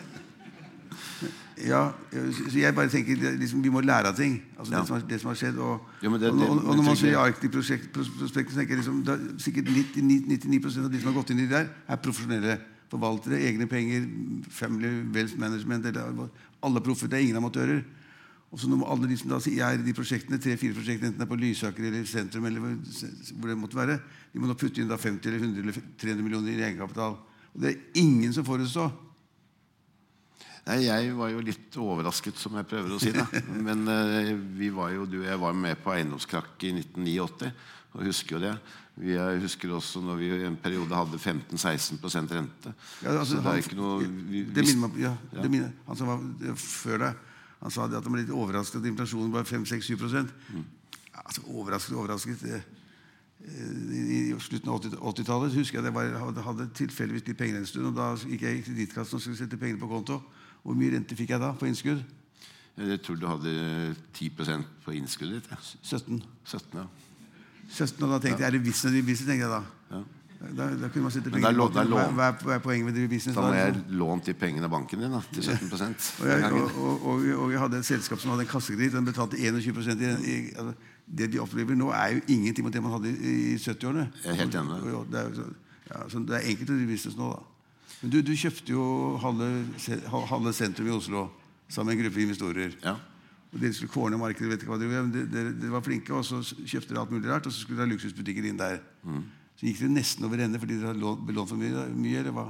Ja, 1.63 1.93
så 2.11 2.59
jeg 2.59 2.75
bare 2.75 2.89
tenker 2.91 3.13
er 3.29 3.37
liksom, 3.39 3.63
Vi 3.63 3.71
må 3.71 3.81
lære 3.81 4.09
av 4.09 4.17
ting. 4.17 4.43
Altså 4.59 4.73
Ja. 4.73 4.79
det, 4.81 4.87
som 4.89 4.97
har, 4.97 5.03
det 5.09 5.21
som 5.21 5.29
har 5.29 5.37
skjedd. 5.37 5.59
Og, 5.59 5.81
ja, 6.03 6.09
det- 6.19 6.31
og, 6.33 6.41
og, 6.41 6.65
og 6.67 6.77
når 6.77 6.83
man 6.85 6.97
ser 6.97 7.17
Arctic-prospektet, 7.19 8.07
så 8.07 8.29
tenker 8.35 8.67
jeg 8.69 8.77
liksom, 8.79 9.05
det 9.05 9.13
er 9.15 9.39
sikkert 9.39 9.65
99, 9.69 10.27
99 10.27 10.79
av 10.85 10.91
de 10.91 11.01
som 11.01 11.13
har 11.13 11.23
gått 11.23 11.31
inn 11.31 11.39
i 11.39 11.47
det 11.47 11.51
der, 11.51 11.69
er 11.89 11.97
profesjonelle 11.97 12.59
forvaltere. 12.91 13.39
Egne 13.41 13.67
penger, 13.69 14.09
family 14.51 15.03
wealth 15.13 15.37
management 15.39 15.87
eller, 15.87 16.29
Alle 16.63 16.81
proffer. 16.81 17.07
Det 17.09 17.19
er 17.19 17.23
ingen 17.23 17.37
amatører. 17.37 17.85
Og 18.53 18.61
så 18.61 18.69
må 18.69 18.85
alle 18.85 19.09
de 19.09 19.17
som 19.17 19.31
da 19.33 19.39
sier 19.41 19.63
er 19.65 19.79
i 19.81 19.85
de 19.87 19.95
prosjektene, 19.97 20.37
tre-fire 20.43 20.75
prosjektene, 20.77 21.09
enten 21.09 21.23
det 21.23 21.25
er 21.25 21.31
på 21.31 21.39
Lysaker 21.41 21.87
eller 21.89 22.05
sentrum, 22.05 22.45
eller 22.45 22.61
hvor 22.61 23.49
det 23.49 23.57
måtte 23.57 23.79
være, 23.79 23.95
de 24.35 24.43
må 24.43 24.51
da 24.51 24.57
putte 24.61 24.83
inn 24.83 24.91
da 24.91 24.99
50 25.01 25.31
eller 25.31 25.47
100 25.47 25.63
eller 25.63 25.79
300 26.03 26.27
millioner 26.27 26.53
i 26.53 26.67
egenkapital. 26.67 27.17
Og 27.55 27.65
det 27.65 27.71
er 27.73 28.03
ingen 28.03 28.33
som 28.37 28.45
forutså. 28.45 28.91
Nei, 30.67 30.77
Jeg 30.85 31.15
var 31.19 31.33
jo 31.33 31.41
litt 31.43 31.75
overrasket, 31.81 32.37
som 32.39 32.55
jeg 32.61 32.69
prøver 32.71 32.93
å 32.95 33.01
si. 33.03 33.11
da. 33.17 33.25
Men 33.67 33.83
eh, 33.91 34.35
vi 34.61 34.69
var 34.75 34.93
jo, 34.95 35.09
du 35.11 35.19
og 35.23 35.27
jeg 35.27 35.41
var 35.43 35.57
med 35.59 35.81
på 35.83 35.95
eiendomskrakk 35.97 36.69
i 36.69 36.75
1989 36.77 37.51
og 37.93 38.07
husker 38.09 38.37
jo 38.39 38.45
det. 38.47 38.53
Vi 39.03 39.17
husker 39.43 39.73
også 39.73 40.01
når 40.05 40.17
vi 40.21 40.29
i 40.29 40.45
en 40.47 40.57
periode 40.61 40.93
hadde 40.97 41.17
15-16 41.19 41.99
rente. 42.37 42.73
Ja, 43.03 43.17
altså, 43.17 43.35
så 43.35 43.41
det 43.41 43.43
er 43.43 43.49
han- 43.49 43.65
ikke 43.65 43.77
noe 43.81 44.07
vi, 44.29 44.45
det 44.45 44.65
minner 44.69 44.89
meg, 44.89 45.01
ja, 45.01 45.13
ja. 45.41 45.69
Han 45.89 45.97
som 45.99 46.09
var 46.13 46.57
før 46.61 46.99
deg, 47.07 47.21
han 47.63 47.71
sa 47.71 47.87
det 47.89 47.97
at 48.01 48.05
han 48.05 48.13
ble 48.13 48.23
litt 48.25 48.33
overrasket 48.35 48.81
at 48.83 48.87
inflasjonen 48.91 49.33
var 49.33 49.45
5-6-7 49.47 50.31
Mm. 50.53 50.65
altså, 51.25 51.43
Overrasket, 51.47 51.95
overrasket. 51.97 52.43
eh, 52.45 52.63
I, 53.43 54.33
I 54.33 54.39
slutten 54.39 54.71
av 54.71 54.81
80 54.81 54.97
80-tallet 54.99 55.55
husker 55.57 55.79
jeg 55.79 55.87
at 55.87 55.91
jeg 55.91 55.95
var, 55.95 56.43
hadde, 56.47 56.67
tilfeldigvis 56.79 57.27
litt 57.27 57.39
penger 57.39 57.59
en 57.59 57.67
stund. 57.67 57.87
og 57.91 57.95
Da 57.97 58.11
gikk 58.29 58.43
jeg 58.47 58.59
i 58.59 58.63
Kredittkassen 58.67 59.17
og 59.19 59.23
skulle 59.25 59.39
sette 59.39 59.57
pengene 59.59 59.81
på 59.83 59.89
konto. 59.91 60.21
Hvor 60.63 60.75
mye 60.79 60.93
rente 60.95 61.17
fikk 61.19 61.31
jeg 61.35 61.41
da 61.43 61.53
på 61.59 61.67
innskudd? 61.67 62.03
Jeg 62.79 63.01
tror 63.05 63.17
du 63.21 63.27
hadde 63.29 63.95
10% 64.15 64.63
på 64.85 64.95
innskuddet 64.97 65.43
ditt. 65.43 65.51
Ja. 65.51 65.59
17. 65.83 66.23
17, 66.47 66.79
ja. 66.79 66.87
17 67.73 68.03
og 68.07 68.11
da 68.15 68.19
tenkte 68.23 68.43
jeg, 68.43 68.49
Er 68.49 68.57
det 68.57 68.63
business 68.65 68.95
business? 69.07 69.27
tenkte 69.27 69.47
jeg 69.47 69.51
da. 69.51 69.63
ja. 69.91 70.03
Da, 70.43 70.67
da 70.75 70.89
kunne 70.91 71.05
man 71.07 71.13
penger 71.13 71.39
det 71.39 71.51
er 71.53 71.57
på. 71.57 71.95
Hva, 71.95 72.07
hva, 72.19 72.29
hva 72.43 72.55
er 72.57 72.63
poenget 72.65 72.87
med 72.89 72.95
å 72.95 72.97
drive 72.97 73.11
business? 73.13 73.37
Da 73.37 73.43
må 73.47 73.53
jeg 73.55 73.75
liksom? 73.77 73.99
lånt 74.01 74.25
de 74.27 74.35
pengene 74.35 74.67
av 74.67 74.73
banken 74.75 75.05
din 75.05 75.13
da, 75.15 75.21
til 75.33 75.45
17 75.45 75.69
Og 75.73 76.27
jeg, 76.27 76.53
og, 76.53 76.79
og, 76.83 77.07
og, 77.07 77.27
og 77.45 77.53
jeg 77.53 77.61
hadde 77.63 77.79
et 77.79 77.87
selskap 77.87 78.19
som 78.23 78.33
hadde 78.35 78.47
en 78.47 78.51
kassekreditt. 78.51 78.97
Den 78.97 79.07
betalte 79.07 79.39
21 79.39 79.93
i, 79.93 80.09
i 80.33 80.37
altså, 80.59 80.75
Det 81.07 81.29
de 81.33 81.39
opplever 81.43 81.79
nå, 81.79 81.93
er 81.95 82.17
jo 82.17 82.21
ingenting 82.35 82.67
mot 82.67 82.75
det 82.75 82.83
man 82.83 82.93
hadde 82.97 83.13
i, 83.13 83.37
i 83.53 83.57
70-årene. 83.61 84.09
Jeg 84.25 84.33
er 84.35 84.41
helt 84.43 84.55
enig. 84.55 84.81
Og- 84.83 84.99
og 85.01 85.07
Det 85.13 85.21
er, 85.21 85.35
så- 85.35 85.55
ja, 85.93 86.09
så 86.09 86.25
det 86.27 86.35
er 86.39 86.49
enkelt 86.51 86.71
å 86.71 86.75
drive 86.79 86.91
business 86.91 87.17
nå, 87.17 87.31
da. 87.33 87.43
Men 88.03 88.11
du, 88.11 88.23
du 88.23 88.33
kjøpte 88.35 88.73
jo 88.75 88.85
halve, 89.23 89.49
halve 90.33 90.53
sentrum 90.53 90.89
i 90.89 90.91
Oslo 90.97 91.29
sammen 91.69 91.93
med 91.95 91.99
en 92.01 92.05
gruppe 92.11 92.23
investorer. 92.23 92.75
Ja. 92.83 92.97
Og 93.53 93.61
Dere 93.61 93.73
skulle 93.77 93.93
kårne 93.93 94.19
markedet, 94.19 94.49
vet 94.49 94.63
ikke 94.65 94.73
hva 94.73 94.79
dere, 94.81 95.05
dere, 95.13 95.53
dere 95.61 95.71
var 95.71 95.85
flinke, 95.85 96.11
og 96.17 96.25
så 96.25 96.41
kjøpte 96.43 96.89
dere 96.95 97.03
alt 97.05 97.11
mulig 97.13 97.29
rart, 97.31 97.47
og 97.47 97.53
så 97.53 97.61
skulle 97.61 97.79
dere 97.79 97.87
ha 97.91 97.93
luksusbutikker 97.95 98.49
inn 98.49 98.57
der. 98.57 98.81
Mm. 99.05 99.23
Så 99.63 99.69
gikk 99.71 99.79
dere 99.85 99.93
nesten 99.95 100.25
over 100.27 100.41
ende 100.43 100.59
fordi 100.59 100.75
dere 100.81 100.91
hadde 100.91 100.99
lånt- 101.05 101.23
belånt 101.29 101.49
for 101.53 101.61
mye, 101.61 101.85
mye, 101.95 102.19
eller 102.19 102.35
hva? 102.35 102.49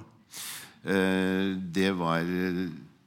Eh, 0.89 1.53
Det 1.61 1.91
var 1.99 2.25
eh, 2.25 2.63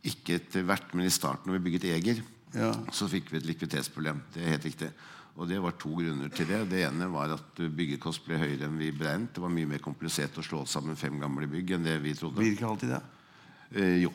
ikke 0.05 0.35
etter 0.37 0.61
hvert, 0.63 0.93
men 0.93 1.07
i 1.07 1.09
starten 1.09 1.49
når 1.49 1.57
vi 1.57 1.63
bygget 1.71 1.87
Eger, 1.89 2.21
Ja. 2.53 2.69
så 2.93 3.09
fikk 3.09 3.31
vi 3.33 3.37
et 3.41 3.47
likviditetsproblem. 3.49 4.21
Det 4.31 4.43
er 4.45 4.51
helt 4.53 4.63
riktig. 4.69 4.91
Og 5.35 5.49
det 5.49 5.57
var 5.59 5.71
to 5.75 5.89
grunner 5.97 6.29
til 6.31 6.45
det. 6.47 6.69
Det 6.69 6.85
ene 6.85 7.09
var 7.11 7.33
at 7.33 7.55
byggekost 7.57 8.23
ble 8.27 8.37
høyere 8.37 8.69
enn 8.69 8.77
vi 8.77 8.91
beregnet. 8.95 9.33
Det 9.33 9.41
var 9.41 9.49
mye 9.51 9.65
mer 9.67 9.79
komplisert 9.83 10.37
å 10.37 10.45
slå 10.45 10.61
sammen 10.69 10.95
fem 10.95 11.17
gamle 11.19 11.49
bygg 11.49 11.71
enn 11.75 11.83
det 11.83 11.97
vi 12.05 12.13
trodde. 12.13 12.37
Blir 12.37 12.53
ikke 12.55 12.69
alltid 12.69 12.93
det? 12.93 13.01
Eh, 13.75 13.97
jo. 14.05 14.13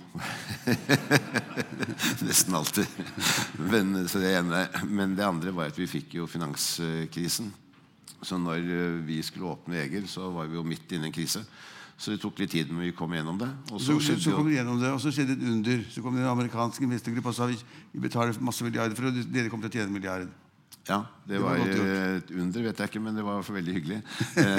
Nesten 2.24 2.54
alltid. 2.54 2.86
Men, 3.58 4.08
så 4.08 4.18
det 4.22 4.32
ene, 4.38 4.62
men 4.88 5.16
det 5.18 5.26
andre 5.26 5.52
var 5.52 5.68
at 5.72 5.78
vi 5.78 5.86
fikk 5.90 6.14
jo 6.20 6.26
finanskrisen. 6.30 7.50
Så 8.22 8.38
når 8.40 8.64
eh, 8.64 8.96
vi 9.06 9.20
skulle 9.24 9.52
åpne 9.54 9.80
Eger, 9.84 10.06
så 10.10 10.30
var 10.34 10.48
vi 10.50 10.58
jo 10.58 10.64
midt 10.66 10.92
inne 10.92 11.08
i 11.08 11.12
en 11.12 11.14
krise. 11.14 11.44
Så 12.00 12.14
det 12.14 12.20
tok 12.22 12.38
litt 12.40 12.52
tid, 12.54 12.70
men 12.72 12.86
vi 12.86 12.94
kom 12.96 13.12
gjennom 13.12 13.36
det. 13.40 13.48
Og 13.72 13.80
Så, 13.80 13.98
så 14.00 14.16
så, 14.16 14.32
kom 14.32 14.46
vi 14.48 14.56
gjennom 14.56 14.78
det, 14.80 14.92
og 14.92 15.00
så 15.02 15.12
skjedde 15.12 15.36
et 15.36 15.48
under. 15.52 15.82
Så 15.92 16.00
kom 16.04 16.16
det 16.16 16.24
amerikanske 16.24 16.86
investorgruppa 16.86 17.28
og 17.28 17.36
sa 17.36 17.48
vi, 17.50 17.58
vi 17.92 18.00
betaler 18.00 18.36
masse 18.40 18.64
milliarder 18.64 18.96
for 18.96 19.08
det, 19.08 19.26
og 19.26 19.34
dere 19.34 19.52
kommer 19.52 19.68
til 19.68 19.74
å 19.74 19.80
tjene 19.80 19.92
en 19.92 19.98
milliard. 19.98 20.30
Ja, 20.88 21.02
det, 21.26 21.34
Det 21.34 21.42
var 21.42 21.58
var, 21.58 21.68
eh, 21.68 22.16
et 22.16 22.30
under, 22.32 22.62
vet 22.62 22.78
jeg 22.80 22.88
ikke, 22.88 23.02
men 23.04 23.14
det 23.14 23.24
var 23.24 23.44
veldig 23.44 23.74
hyggelig. 23.76 24.00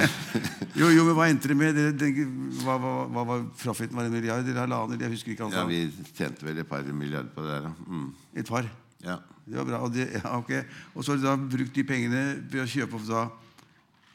Jo, 0.80 0.88
jo, 0.94 1.03
men 1.03 1.15
hva 1.18 1.25
endte 1.27 1.50
det 1.51 1.58
med? 1.58 1.75
Dere, 1.75 1.91
dere, 1.98 2.27
hva, 2.62 2.77
hva, 2.80 2.94
hva 3.12 3.24
var 3.27 3.41
profiten? 3.60 3.98
Var 3.98 4.06
det 4.06 4.12
en 4.12 4.15
milliard 4.15 4.46
eller 4.46 4.62
halvannen? 4.62 5.01
Jeg 5.01 5.12
husker 5.12 5.34
ikke. 5.34 5.50
Ja, 5.50 5.65
Altså. 5.65 5.68
vi 5.68 6.13
tjente 6.15 6.46
vel 6.46 6.62
et 6.62 6.70
par 6.70 6.86
milliarder 6.86 7.34
på 7.34 7.44
det 7.44 7.58
der. 7.58 7.74
Mm. 7.88 8.08
Et 8.38 8.48
par. 8.48 8.70
Ja. 9.03 9.18
Det 9.44 9.58
var 9.58 9.65
bra. 9.65 9.82
Og, 9.84 9.94
det, 9.94 10.08
ja, 10.13 10.38
okay. 10.38 10.63
og 10.94 11.03
så 11.03 11.12
har 11.12 11.18
du 11.20 11.25
da 11.25 11.36
brukt 11.58 11.75
de 11.75 11.84
pengene 11.84 12.24
ved 12.46 12.62
å 12.63 12.70
kjøpe 12.70 13.01
opp 13.01 13.08
da 13.10 13.25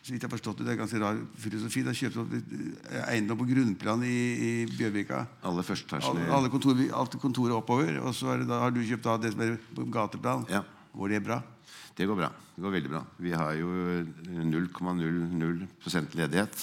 så 0.07 0.13
vidt 0.15 0.23
jeg 0.23 0.29
har 0.29 0.37
forstått 0.37 0.61
det, 0.61 0.65
det 0.69 0.73
er 0.77 0.79
ganske 0.79 0.99
rar 1.03 1.17
filosofi. 1.43 1.81
Da 1.83 1.93
kjøpte 1.97 2.21
opp 2.23 2.35
eh, 2.39 3.07
eiendom 3.11 3.41
på 3.41 3.49
grunnplan 3.49 4.05
i, 4.07 4.19
i 4.39 4.51
Bjørvika. 4.71 5.25
Alle 5.51 5.65
førsteetasjene 5.67 6.29
Alle, 6.31 6.51
kontor, 6.53 6.79
alt 6.95 7.17
kontoret 7.19 7.57
oppover. 7.57 7.97
Og 8.05 8.15
så 8.15 8.37
det 8.39 8.47
da, 8.47 8.61
har 8.63 8.71
du 8.71 8.79
kjøpt 8.87 9.03
da 9.09 9.17
det 9.25 9.33
som 9.35 9.43
er 9.43 9.57
på 9.75 9.87
gateplan. 9.97 10.45
Ja. 10.53 10.61
Går 10.95 11.11
det 11.17 11.21
bra? 11.27 11.41
Det 11.99 12.07
går 12.07 12.21
bra. 12.21 12.29
Det 12.55 12.63
går 12.63 12.75
veldig 12.77 12.93
bra. 12.93 13.01
Vi 13.25 13.33
har 13.35 13.57
jo 13.59 13.73
0,00% 14.47 16.15
ledighet. 16.21 16.63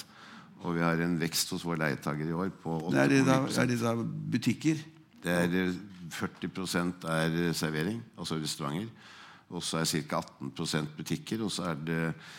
Og 0.64 0.78
vi 0.78 0.86
har 0.86 1.04
en 1.04 1.18
vekst 1.20 1.52
hos 1.52 1.68
våre 1.68 1.82
leietakere 1.82 2.32
i 2.32 2.38
år 2.46 2.54
på 2.64 2.78
8,9 2.94 3.02
Er 3.02 3.12
det 3.12 3.20
da, 3.28 3.38
er 3.44 3.70
det 3.74 3.80
da 3.82 3.94
butikker? 4.38 4.80
Det 5.26 5.36
er 5.42 5.60
eh, 5.66 5.76
40% 6.14 7.10
er 7.12 7.38
servering, 7.58 8.00
altså 8.16 8.40
restauranter. 8.40 8.88
Og 9.52 9.60
så 9.68 9.84
er 9.84 9.92
ca. 10.08 10.24
18% 10.40 10.96
butikker. 10.96 11.44
Og 11.44 11.52
så 11.52 11.74
er 11.74 11.86
det 11.92 12.02
eh, 12.08 12.32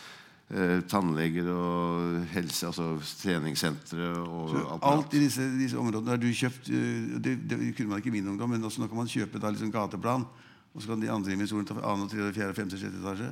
tannleger 0.91 1.49
og 1.49 2.25
helse, 2.35 2.67
altså 2.69 2.99
treningssentre 3.23 4.11
og 4.23 4.53
alt. 4.61 4.85
Alt 4.91 5.15
i 5.17 5.23
disse, 5.25 5.47
disse 5.59 5.79
områdene 5.81 6.13
har 6.13 6.21
du 6.21 6.29
kjøpt 6.29 6.69
øh, 6.69 7.15
det, 7.25 7.39
det 7.49 7.61
kunne 7.77 7.95
man 7.95 8.03
ikke 8.03 8.13
i 8.13 8.19
min 8.19 8.29
ungdom, 8.29 8.53
men 8.53 8.65
også 8.65 8.83
nå 8.83 8.91
kan 8.91 9.01
man 9.01 9.09
kjøpe 9.11 9.41
da 9.41 9.51
liksom 9.51 9.73
gateplan. 9.73 10.27
Og 10.75 10.83
så 10.83 10.91
kan 10.91 11.01
de 11.01 11.11
andre 11.11 11.33
investorene 11.33 11.69
ta 11.69 11.77
annen, 11.79 12.11
tredje, 12.11 12.33
fjerde, 12.35 12.55
femte, 12.57 12.79
sjette 12.79 12.99
etasje. 12.99 13.31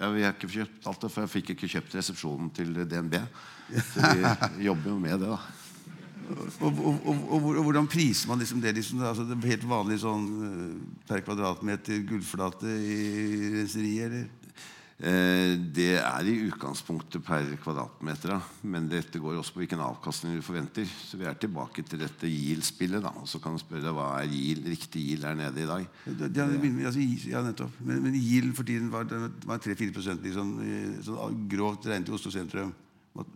Ja, 0.00 0.10
Vi 0.10 0.24
har 0.26 0.34
ikke 0.34 0.50
kjøpt 0.50 0.88
alt 0.90 1.04
det, 1.04 1.10
for 1.14 1.22
jeg 1.22 1.32
fikk 1.36 1.52
ikke 1.54 1.70
kjøpt 1.70 1.94
resepsjonen 1.94 2.50
til 2.54 2.74
DNB. 2.82 3.14
Så 3.92 4.10
vi 4.10 4.64
jobber 4.66 4.90
jo 4.90 4.98
med 4.98 5.22
det, 5.22 5.30
da. 5.30 5.38
Og, 6.60 6.66
og, 6.66 7.06
og, 7.10 7.30
og, 7.32 7.62
hvordan 7.66 7.88
priser 7.90 8.28
man 8.30 8.42
liksom 8.42 8.60
det? 8.62 8.74
Liksom, 8.76 9.00
altså 9.02 9.24
det 9.26 9.38
er 9.38 9.52
helt 9.54 9.66
vanlig 9.70 9.96
sånn 10.02 10.26
øh, 10.46 10.74
per 11.08 11.22
kvadratmeter 11.26 12.04
gullflate 12.06 12.70
i 12.70 12.98
renseriet, 13.56 14.10
eller? 14.10 14.28
Eh, 15.00 15.54
det 15.72 15.94
er 15.96 16.26
i 16.28 16.34
utgangspunktet 16.44 17.22
per 17.24 17.46
kvadratmeter, 17.62 18.34
men 18.68 18.88
dette 18.90 19.20
går 19.22 19.38
også 19.40 19.54
på 19.54 19.62
hvilken 19.62 19.80
avkastning 19.80 20.34
du 20.36 20.44
forventer. 20.44 20.84
Så 20.84 21.16
vi 21.16 21.24
er 21.24 21.38
tilbake 21.40 21.84
til 21.88 22.02
dette 22.02 22.28
yield-spillet. 22.28 23.00
da. 23.00 23.14
Og 23.16 23.28
så 23.28 23.40
kan 23.40 23.56
du 23.56 23.62
spørre 23.62 23.86
deg 23.86 23.96
hva 23.96 24.10
er 24.18 24.28
yield, 24.28 24.68
riktig 24.68 25.06
yield 25.06 25.24
der 25.24 25.38
nede 25.38 25.62
i 25.64 25.70
dag. 25.70 25.86
Det, 26.04 26.28
det, 26.36 26.44
altså, 26.84 27.06
ja, 27.30 27.40
nettopp. 27.46 27.80
Men, 27.80 28.02
men 28.04 28.18
yield 28.18 28.52
for 28.58 28.68
tiden 28.68 28.92
var, 28.92 29.08
var 29.48 29.64
3-4 29.64 29.94
prosent, 29.96 30.22
liksom, 30.26 30.52
sånn 31.06 31.40
grovt 31.48 31.88
regnet 31.88 32.12
i 32.12 32.16
Oslo 32.18 32.34
sentrum. 32.34 32.74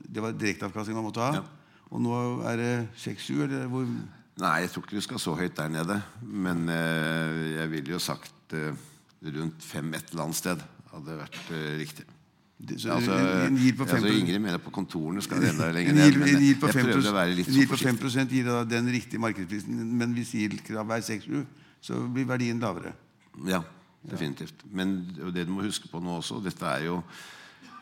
Det 0.05 0.21
var 0.23 0.37
direkteavkastning 0.37 1.01
man 1.01 1.09
måtte 1.09 1.25
ha. 1.25 1.41
Ja. 1.41 1.89
Og 1.95 2.05
nå 2.05 2.13
er 2.51 2.61
det 2.61 2.75
6-7, 3.01 3.33
eller 3.49 3.67
hvor 3.73 3.89
Nei, 4.35 4.65
jeg 4.65 4.71
tror 4.73 4.83
ikke 4.83 4.99
du 4.99 5.05
skal 5.05 5.21
så 5.23 5.33
høyt 5.39 5.55
der 5.55 5.69
nede. 5.71 5.97
Men 6.27 6.65
eh, 6.67 7.43
jeg 7.55 7.71
ville 7.71 7.93
jo 7.95 8.01
sagt 8.03 8.57
eh, 8.59 8.75
rundt 9.23 9.63
fem 9.63 9.93
et 9.95 10.11
eller 10.11 10.25
annet 10.25 10.39
sted 10.41 10.65
hadde 10.95 11.17
vært 11.21 11.39
eh, 11.51 11.71
riktig. 11.83 12.07
så 12.79 12.95
altså, 12.95 13.19
en, 13.19 13.59
en 13.59 13.77
på 13.77 13.87
5 13.91 13.97
altså, 13.99 14.15
Ingrid 14.15 14.41
mener 14.41 14.63
på 14.63 14.73
kontorene 14.75 15.23
skal 15.25 15.43
det 15.43 15.53
enda 15.53 15.71
lenger 15.77 15.95
En 15.95 16.01
ned. 16.01 16.19
Men 16.23 16.49
jeg 16.49 16.59
5 16.63 16.75
prøvde 16.81 17.13
å 17.13 17.17
være 17.19 17.39
litt 17.41 17.51
så 17.51 17.69
forsiktig. 17.75 18.27
gir 18.39 18.51
da 18.51 18.65
den 18.69 18.91
riktige 18.95 19.23
markedsprisen. 19.23 19.85
Men 20.01 20.17
hvis 20.17 20.35
yield-kravet 20.39 20.99
er 21.01 21.07
6-7, 21.21 21.45
så 21.85 22.01
blir 22.09 22.29
verdien 22.31 22.63
lavere. 22.63 22.95
Ja, 23.49 23.63
definitivt. 24.07 24.65
Men 24.71 25.01
det 25.35 25.49
du 25.49 25.55
må 25.55 25.67
huske 25.67 25.91
på 25.91 26.01
nå 26.01 26.21
også, 26.21 26.41
dette 26.45 26.69
er 26.71 26.87
jo 26.89 27.01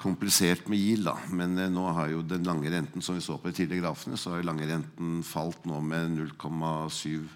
komplisert 0.02 0.66
med 0.70 0.80
yield, 0.82 1.06
da. 1.06 1.14
Men 1.30 1.54
eh, 1.60 1.70
nå 1.70 1.84
har 1.96 2.10
jo 2.12 2.24
den 2.26 2.46
lange 2.46 2.70
renten, 2.72 3.04
som 3.04 3.16
vi 3.18 3.24
så 3.24 3.38
på 3.38 3.50
de 3.50 3.60
tidligere 3.60 3.84
grafene, 3.86 4.18
så 4.18 4.32
har 4.32 4.42
jo 4.42 4.48
lange 4.50 4.66
renten 4.68 5.20
falt 5.26 5.66
nå 5.68 5.78
med 5.84 6.16
0,7 6.16 7.28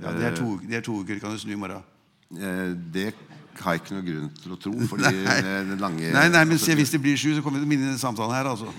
Ja, 0.00 0.14
det, 0.16 0.30
er 0.30 0.36
to, 0.38 0.54
det 0.64 0.78
er 0.78 0.84
to 0.86 0.96
uker, 1.02 1.20
kan 1.20 1.34
du 1.36 1.40
snu 1.42 1.52
i 1.52 1.60
morgen. 1.60 1.84
Eh, 2.32 2.72
Det 2.94 3.10
har 3.58 3.74
jeg 3.76 3.82
ikke 3.82 3.96
noen 3.96 4.06
grunn 4.06 4.30
til 4.38 4.54
å 4.54 4.58
tro. 4.60 4.72
Fordi 4.92 5.10
nei. 5.26 5.36
den 5.44 5.82
lange 5.82 6.12
Nei, 6.14 6.24
nei, 6.32 6.44
men 6.44 6.56
altså, 6.56 6.70
se, 6.70 6.76
hvis 6.78 6.94
det 6.94 7.00
blir 7.02 7.18
sju, 7.20 7.32
så 7.36 7.44
kommer 7.44 7.60
vi 7.60 7.64
til 7.64 7.68
å 7.68 7.72
minne 7.74 7.88
denne 7.90 8.02
samtalen 8.02 8.36
her. 8.36 8.50
altså. 8.52 8.70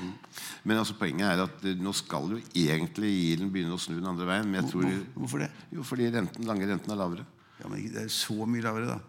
Men 0.64 0.82
altså, 0.82 0.96
poenget 1.00 1.28
er 1.28 1.44
at 1.46 1.68
eh, 1.68 1.78
nå 1.78 1.94
skal 1.98 2.34
jo 2.36 2.40
egentlig 2.40 3.12
yielden 3.12 3.52
begynne 3.54 3.78
å 3.78 3.82
snu 3.82 3.98
den 3.98 4.10
andre 4.12 4.28
veien. 4.30 4.50
Men 4.50 4.62
jeg 4.62 4.72
tror, 4.74 4.90
Hvorfor 5.16 5.46
det? 5.46 5.52
jo, 5.76 5.86
fordi 5.88 6.10
renten, 6.16 6.50
lange 6.50 6.68
renten 6.70 6.96
er 6.96 7.02
lavere. 7.02 7.28
Ja, 7.62 7.70
men 7.70 7.88
Det 7.94 8.06
er 8.06 8.12
så 8.14 8.48
mye 8.50 8.66
lavere, 8.66 8.96
da. 8.96 9.00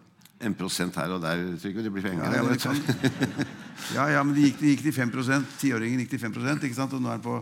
En 0.43 0.55
prosent 0.59 0.95
her 0.99 1.11
og 1.15 1.21
der, 1.23 1.41
Trygve. 1.61 1.83
Det 1.85 1.91
blir 1.93 2.03
penger. 2.03 2.25
Ja, 2.25 2.41
ja, 2.41 2.43
men, 2.43 2.59
kan, 2.59 2.79
ja, 3.97 4.07
ja, 4.17 4.23
men 4.25 4.35
det 4.35 4.49
gikk, 4.49 4.57
det 4.59 4.73
gikk 4.73 4.87
til 4.89 4.97
5 4.97 5.45
Tiåringen 5.61 6.03
gikk 6.03 6.17
til 6.17 6.23
5 6.25 6.33
ikke 6.57 6.75
sant? 6.75 6.93
Og 6.97 7.01
nå 7.01 7.13
er 7.13 7.21
den 7.21 7.23
på 7.23 7.37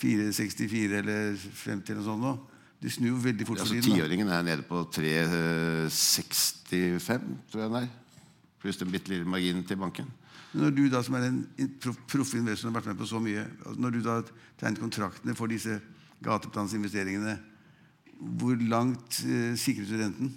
4,64 0.00 1.02
eller 1.02 1.36
50 1.36 1.92
eller 1.92 2.00
noe 2.00 2.06
sånt 2.06 2.24
nå. 2.24 2.32
Det 2.78 2.92
snur 2.94 3.08
jo 3.10 3.18
veldig 3.22 3.46
fort 3.46 3.58
for 3.58 3.66
tiden. 3.72 3.90
da. 3.90 3.94
Tiåringen 3.96 4.28
er 4.30 4.42
nede 4.46 4.62
på 4.62 4.84
3,65, 4.94 5.90
tror 7.50 7.60
jeg 7.62 7.70
den 7.70 7.80
er. 7.82 7.88
Pluss 8.62 8.78
den 8.78 8.92
bitte 8.92 9.10
lille 9.10 9.26
marginen 9.26 9.64
til 9.66 9.76
banken. 9.80 10.06
Når 10.56 10.70
du 10.72 10.88
da 10.88 11.02
som 11.04 11.14
er 11.18 11.26
en 11.28 11.42
proff 11.82 12.34
investor 12.34 12.70
har 12.70 12.76
vært 12.78 12.90
med 12.92 12.98
på 13.00 13.06
så 13.10 13.18
mye, 13.20 13.42
altså 13.66 13.80
når 13.82 13.90
du 13.90 14.00
da 14.04 14.14
tegnet 14.60 14.80
kontraktene 14.80 15.34
for 15.36 15.46
disse 15.50 15.74
gateplansinvesteringene, 16.24 17.34
hvor 18.38 18.56
langt 18.70 19.20
eh, 19.26 19.54
sikret 19.58 19.90
du 19.90 19.98
renten? 20.00 20.32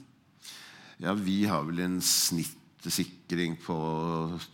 Ja, 1.01 1.13
vi 1.17 1.45
har 1.49 1.63
vel 1.65 1.79
en 1.81 2.01
snittsikring 2.05 3.55
på 3.63 3.77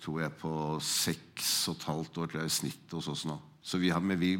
tror 0.03 0.21
jeg, 0.21 0.31
på 0.39 0.79
seks 0.83 1.67
og 1.67 1.75
et 1.75 1.87
halvt 1.89 2.17
år 2.21 2.27
tror 2.31 2.41
jeg, 2.45 2.51
snitt 2.61 2.95
hos 2.95 3.09
oss 3.11 3.25
nå. 3.27 3.35
Så 3.67 3.79
vi 3.81 3.89
har, 3.91 3.99
men 3.99 4.19
vi 4.19 4.31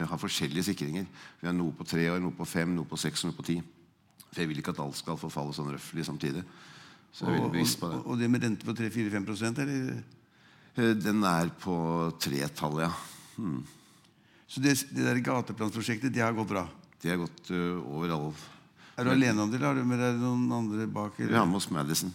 har 0.00 0.18
forskjellige 0.18 0.72
sikringer. 0.72 1.06
Vi 1.40 1.46
har 1.46 1.54
noe 1.54 1.74
på 1.76 1.86
tre 1.86 2.08
år, 2.10 2.18
noe 2.22 2.34
på 2.34 2.46
fem, 2.48 2.72
noe 2.74 2.88
på 2.88 2.98
seks 2.98 3.22
og 3.22 3.30
noe 3.30 3.38
på 3.38 3.46
ti. 3.46 3.60
For 4.32 4.42
jeg 4.42 4.50
vil 4.50 4.62
ikke 4.62 4.72
at 4.74 4.80
alt 4.82 4.98
skal 4.98 5.20
forfalle 5.20 5.54
sånn 5.54 5.70
røftlig 5.70 6.06
samtidig. 6.08 6.42
Så 7.12 7.28
jeg 7.28 7.36
er 7.36 7.38
veldig 7.38 7.52
bevisst 7.52 7.78
på 7.78 7.92
det. 7.92 8.00
og 8.02 8.18
det 8.18 8.30
med 8.32 8.42
rente 8.42 8.66
på 8.66 8.74
3-4-5 8.74 9.62
eller? 9.62 10.02
Eh, 10.74 10.94
Den 10.96 11.22
er 11.28 11.52
på 11.62 11.76
tretallet, 12.18 12.88
ja. 12.88 13.52
Så 14.48 14.60
det, 14.60 14.74
det 14.90 15.04
der 15.06 15.20
gateplansprosjektet, 15.24 16.12
det 16.12 16.24
har 16.24 16.34
gått 16.36 16.50
bra? 16.50 16.66
De 17.02 17.12
har 17.12 17.20
gått 17.20 17.50
uh, 17.50 17.78
over 17.86 18.12
all 18.14 18.32
Er 18.96 19.06
du 19.06 19.10
alene 19.14 19.42
om 19.44 19.50
det, 19.50 19.58
eller 19.60 19.70
har 19.70 19.78
du 19.78 19.86
med 19.88 20.02
deg 20.02 20.18
noen 20.20 20.44
andre 20.52 20.86
bak? 20.90 21.16
Vi 21.18 21.30
har 21.32 21.46
med 21.48 21.60
oss 21.60 21.70
Madison. 21.72 22.12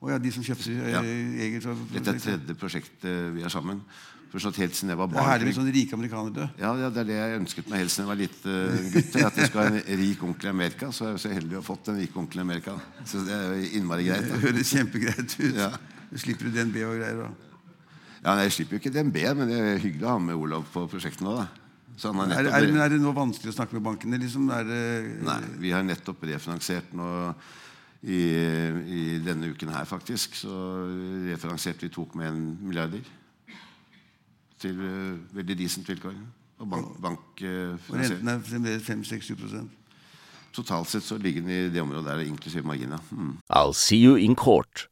Oh, 0.00 0.10
ja, 0.12 0.18
de 0.20 0.30
som 0.32 0.44
kjøpte 0.44 0.70
eh, 0.70 0.92
Ja. 0.92 1.00
eget 1.02 1.66
Dette 1.92 2.14
er 2.14 2.20
tredje 2.20 2.56
prosjektet 2.58 3.34
vi 3.34 3.42
har 3.44 3.52
sammen. 3.52 3.80
Sånn 4.42 4.56
helt 4.58 4.76
siden 4.76 4.92
jeg 4.92 4.98
var 5.00 5.08
Det 5.08 5.18
er 5.22 5.28
herlig 5.30 5.46
med 5.48 5.56
sånne 5.56 5.72
rike 5.74 5.96
amerikanere. 5.96 6.46
Ja, 6.60 6.70
ja, 6.76 6.90
det 6.92 7.00
er 7.02 7.08
det 7.08 7.16
jeg 7.16 7.40
ønsket 7.40 7.70
meg 7.72 7.82
helt 7.82 7.92
siden 7.94 8.04
jeg 8.04 8.10
var 8.10 8.20
liten 8.20 8.90
gutt. 8.92 9.18
At 9.24 9.40
jeg 9.40 9.50
skal 9.50 9.60
ha 9.62 9.66
en 9.70 9.98
rik 10.02 10.24
onkel 10.28 10.48
i 10.48 10.52
Amerika. 10.52 10.90
Så 10.92 11.06
er 11.06 11.14
jeg 11.14 11.22
så 11.24 11.32
heldig 11.32 11.56
å 11.56 11.62
ha 11.62 11.66
fått 11.66 11.90
en 11.92 12.00
rik 12.02 12.16
onkel 12.20 12.42
i 12.42 12.44
Amerika. 12.44 12.76
Så 13.08 13.24
det 13.26 13.34
er 13.36 13.50
jo 13.54 13.70
innmari 13.80 14.08
greit. 14.10 14.28
Det 14.28 14.40
høres 14.44 14.72
kjempegreit 14.76 15.36
ut. 15.40 15.56
Ja. 15.56 15.70
Du 16.10 16.18
slipper 16.22 16.48
du 16.50 16.54
DNB 16.54 16.76
og 16.86 16.96
greier. 17.00 17.22
Da. 17.24 17.30
Ja, 18.22 18.34
nei, 18.34 18.46
Jeg 18.46 18.56
slipper 18.58 18.76
jo 18.76 18.82
ikke 18.84 18.94
DNB, 18.94 19.20
men 19.38 19.50
det 19.50 19.60
er 19.60 19.82
hyggelig 19.82 20.06
å 20.06 20.14
ha 20.14 20.18
med 20.22 20.38
Olav 20.38 20.66
på 20.72 20.86
prosjektet 20.90 21.24
nå. 21.26 21.36
da. 21.40 21.46
Så 21.96 22.12
han 22.12 22.20
har 22.20 22.26
Er, 22.26 22.42
nettopp 22.44 22.56
er, 22.60 22.72
men 22.72 22.82
er 22.84 22.92
det 22.92 23.00
nå 23.00 23.12
vanskelig 23.16 23.52
å 23.54 23.56
snakke 23.56 23.78
med 23.78 23.84
bankene? 23.86 24.18
Liksom? 24.20 24.50
Er 24.52 24.66
det, 24.68 24.80
Nei, 25.24 25.38
vi 25.62 25.70
har 25.72 25.86
nettopp 25.86 26.26
refinansiert 26.28 26.92
nå 26.96 27.06
i, 28.04 28.18
i 28.20 29.04
denne 29.24 29.48
uken 29.54 29.72
her, 29.72 29.86
faktisk. 29.88 30.36
Så 30.36 30.52
refinansierte 31.30 31.86
vi 31.86 31.94
2,1 31.94 32.42
milliarder 32.60 33.06
til 34.66 34.84
eh, 34.90 35.16
veldig 35.36 35.58
decent 35.62 35.88
vilkår. 35.90 36.16
Og 36.56 36.70
bank, 36.72 36.92
bank 37.02 37.42
eh, 37.44 37.74
og 37.76 37.98
renten 38.00 38.32
er 38.32 38.44
fremdeles 38.44 38.86
5-6-7 38.86 39.66
Totalt 40.56 40.88
sett 40.88 41.04
så 41.04 41.18
ligger 41.20 41.44
den 41.44 41.52
i 41.52 41.68
det 41.68 41.82
området 41.82 42.06
der, 42.08 42.22
inklusiv 42.24 42.64
margina. 42.64 42.96
Mm. 43.12 43.34
I'll 43.52 43.74
see 43.76 43.98
you 44.00 44.16
in 44.16 44.34
court. 44.34 44.86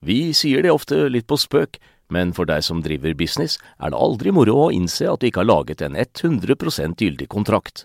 Vi 0.00 0.32
sier 0.32 0.62
det 0.64 0.72
ofte 0.72 1.10
litt 1.12 1.26
på 1.28 1.36
spøk, 1.36 1.76
men 2.08 2.32
for 2.32 2.48
deg 2.48 2.64
som 2.64 2.80
driver 2.80 3.12
business, 3.12 3.58
er 3.76 3.92
det 3.92 4.00
aldri 4.00 4.32
moro 4.32 4.54
å 4.62 4.70
innse 4.72 5.10
at 5.10 5.20
du 5.20 5.28
ikke 5.28 5.42
har 5.42 5.50
laget 5.50 5.84
en 5.84 5.98
100% 5.98 7.04
gyldig 7.04 7.28
kontrakt. 7.28 7.84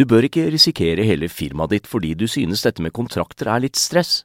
Du 0.00 0.06
bør 0.08 0.24
ikke 0.24 0.48
risikere 0.48 1.04
hele 1.04 1.28
firmaet 1.28 1.74
ditt 1.74 1.90
fordi 1.90 2.14
du 2.16 2.24
synes 2.24 2.64
dette 2.64 2.80
med 2.80 2.96
kontrakter 2.96 3.50
er 3.52 3.60
litt 3.66 3.76
stress. 3.76 4.22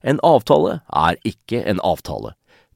En 0.00 0.22
avtale 0.24 0.80
er 0.88 1.20
ikke 1.28 1.60
en 1.68 1.84
avtale. 1.84 2.37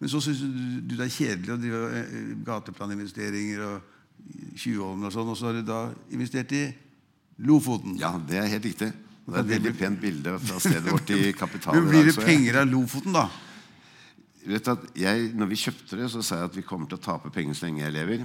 Men 0.00 0.10
så 0.10 0.20
syns 0.24 0.42
du, 0.42 0.48
det 0.90 1.00
er 1.04 1.12
kjedelig 1.12 1.54
å 1.54 1.58
drive 1.60 1.82
eh, 2.00 2.30
gateplaninvesteringer 2.46 3.66
og 3.68 3.90
Tjuvholmen 4.56 5.08
og 5.08 5.12
sånn, 5.12 5.30
og 5.32 5.36
så 5.36 5.50
har 5.50 5.56
du 5.58 5.64
da 5.66 5.80
investert 6.14 6.52
i 6.56 6.64
Lofoten. 7.44 7.96
Ja, 8.00 8.14
det 8.16 8.38
er 8.40 8.46
helt 8.52 8.68
riktig. 8.68 8.92
Det 9.24 9.34
er 9.34 9.42
et 9.42 9.50
veldig 9.50 9.72
pent 9.76 10.00
bilde 10.00 10.36
fra 10.46 10.60
stedet 10.62 10.86
vårt 10.86 11.10
i 11.12 11.32
kapitalen. 11.36 11.82
Men 11.82 11.90
blir 11.90 12.08
det 12.08 12.14
penger 12.20 12.60
av 12.62 12.70
Lofoten, 12.70 13.16
da? 13.16 13.26
Vet 14.44 14.70
at 14.70 14.86
jeg, 15.00 15.30
når 15.36 15.50
vi 15.50 15.60
kjøpte 15.60 15.98
det, 15.98 16.08
så 16.12 16.22
sa 16.24 16.40
jeg 16.40 16.50
at 16.50 16.56
vi 16.58 16.64
kommer 16.68 16.88
til 16.90 17.00
å 17.00 17.04
tape 17.04 17.32
penger 17.34 17.56
så 17.56 17.66
lenge 17.66 17.84
jeg 17.84 17.96
lever. 17.96 18.24